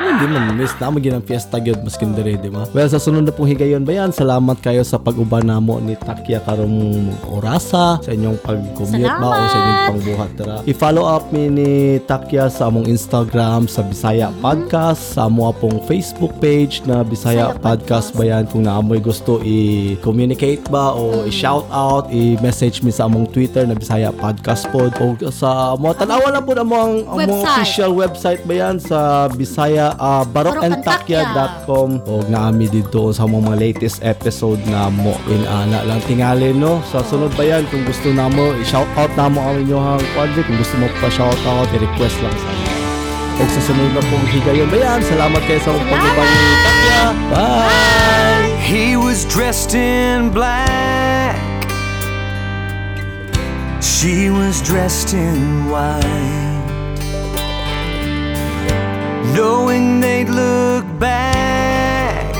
[0.05, 2.63] Hindi man, miss na mo ginang fiesta gyud maskin diri, di ba?
[2.71, 6.39] Well, sa sunod na pong higayon ba yan, salamat kayo sa pag-uban namo ni Takya
[6.39, 10.55] karong orasa sa inyong pag-commute ba o sa inyong pangbuhat tara.
[10.63, 16.31] I-follow up mi ni Takya sa among Instagram sa Bisaya Podcast, sa amo pong Facebook
[16.38, 22.12] page na Bisaya, Bisaya Podcast ba yan kung naamoy gusto i-communicate ba o i-shout out,
[22.12, 26.51] i-message mi sa among Twitter na Bisaya Podcast Pod o sa mo tanawa lang po
[26.51, 27.45] na among Website.
[27.47, 28.75] official website ba yan?
[28.84, 35.86] Sa Bisaya uh, barokandtakya.com o naami dito sa among mga latest episode na mo inana
[35.88, 36.84] lang tingali no?
[36.91, 37.63] Sa sunod ba yan?
[37.71, 41.08] Kung gusto na mo i-shout out na mo ang inyong project kung gusto mo pa
[41.08, 42.73] shout out i-request lang sa amin.
[43.36, 44.99] O sa sunod na pong higayon ba yan?
[45.04, 46.99] Salamat kayo sa among pag ni Takya
[47.30, 48.14] bye
[48.65, 51.36] He was dressed in black.
[53.80, 56.01] She was dressed in white.
[59.36, 62.36] Knowing they'd look back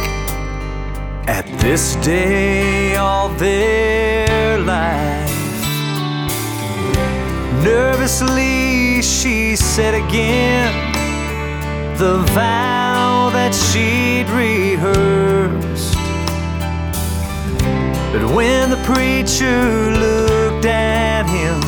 [1.28, 5.30] at this day all their life.
[7.64, 10.74] Nervously, she said again
[12.00, 15.75] the vow that she'd rehearsed.
[18.16, 21.60] But when the preacher looked at him,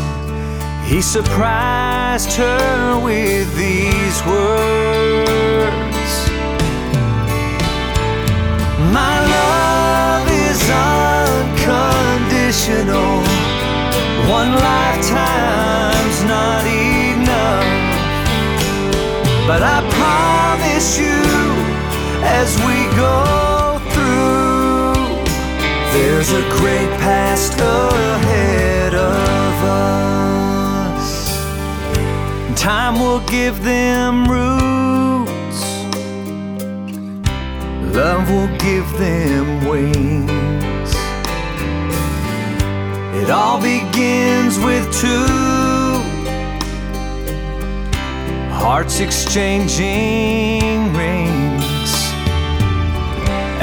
[0.86, 4.70] he surprised her with these words
[8.94, 10.70] My love is
[11.60, 13.20] unconditional,
[14.32, 17.68] one lifetime's not enough.
[19.46, 21.22] But I promise you,
[22.24, 23.57] as we go
[25.98, 31.06] there's a great past ahead of us.
[32.56, 35.60] Time will give them roots,
[37.96, 40.92] love will give them wings.
[43.20, 45.26] It all begins with two
[48.54, 51.47] hearts exchanging rings.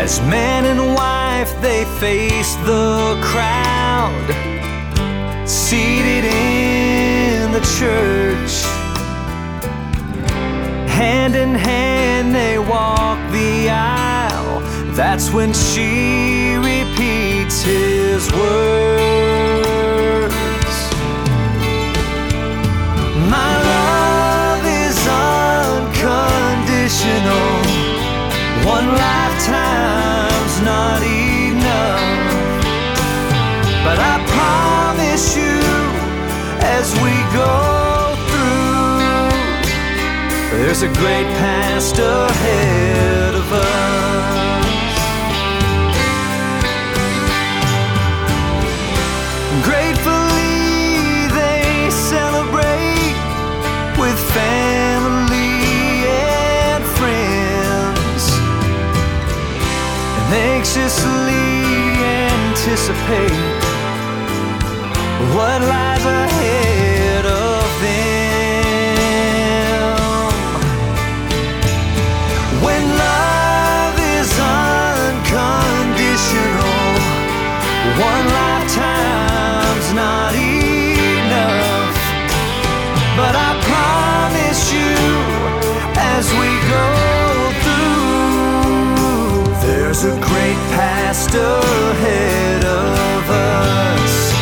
[0.04, 4.26] As man and wife they face the crowd,
[5.48, 8.52] seated in the church.
[10.90, 14.60] Hand in hand they walk the aisle.
[14.92, 19.23] That's when she repeats his words.
[36.84, 37.54] As we go
[38.28, 39.30] through,
[40.58, 44.96] there's a great past ahead of us.
[49.68, 53.16] Gratefully, they celebrate
[54.02, 55.64] with family
[56.04, 58.22] and friends
[60.18, 61.46] and anxiously
[62.28, 63.40] anticipate
[65.34, 65.93] what lies
[91.34, 94.32] ahead of us.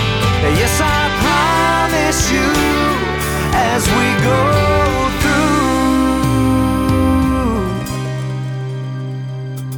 [0.61, 2.51] Yes, I promise you
[3.55, 4.43] as we go
[5.23, 5.53] through.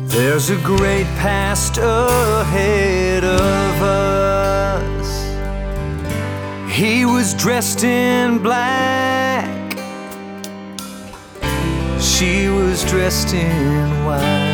[0.09, 5.09] There's a great past ahead of us.
[6.73, 9.45] He was dressed in black.
[12.01, 14.54] She was dressed in white.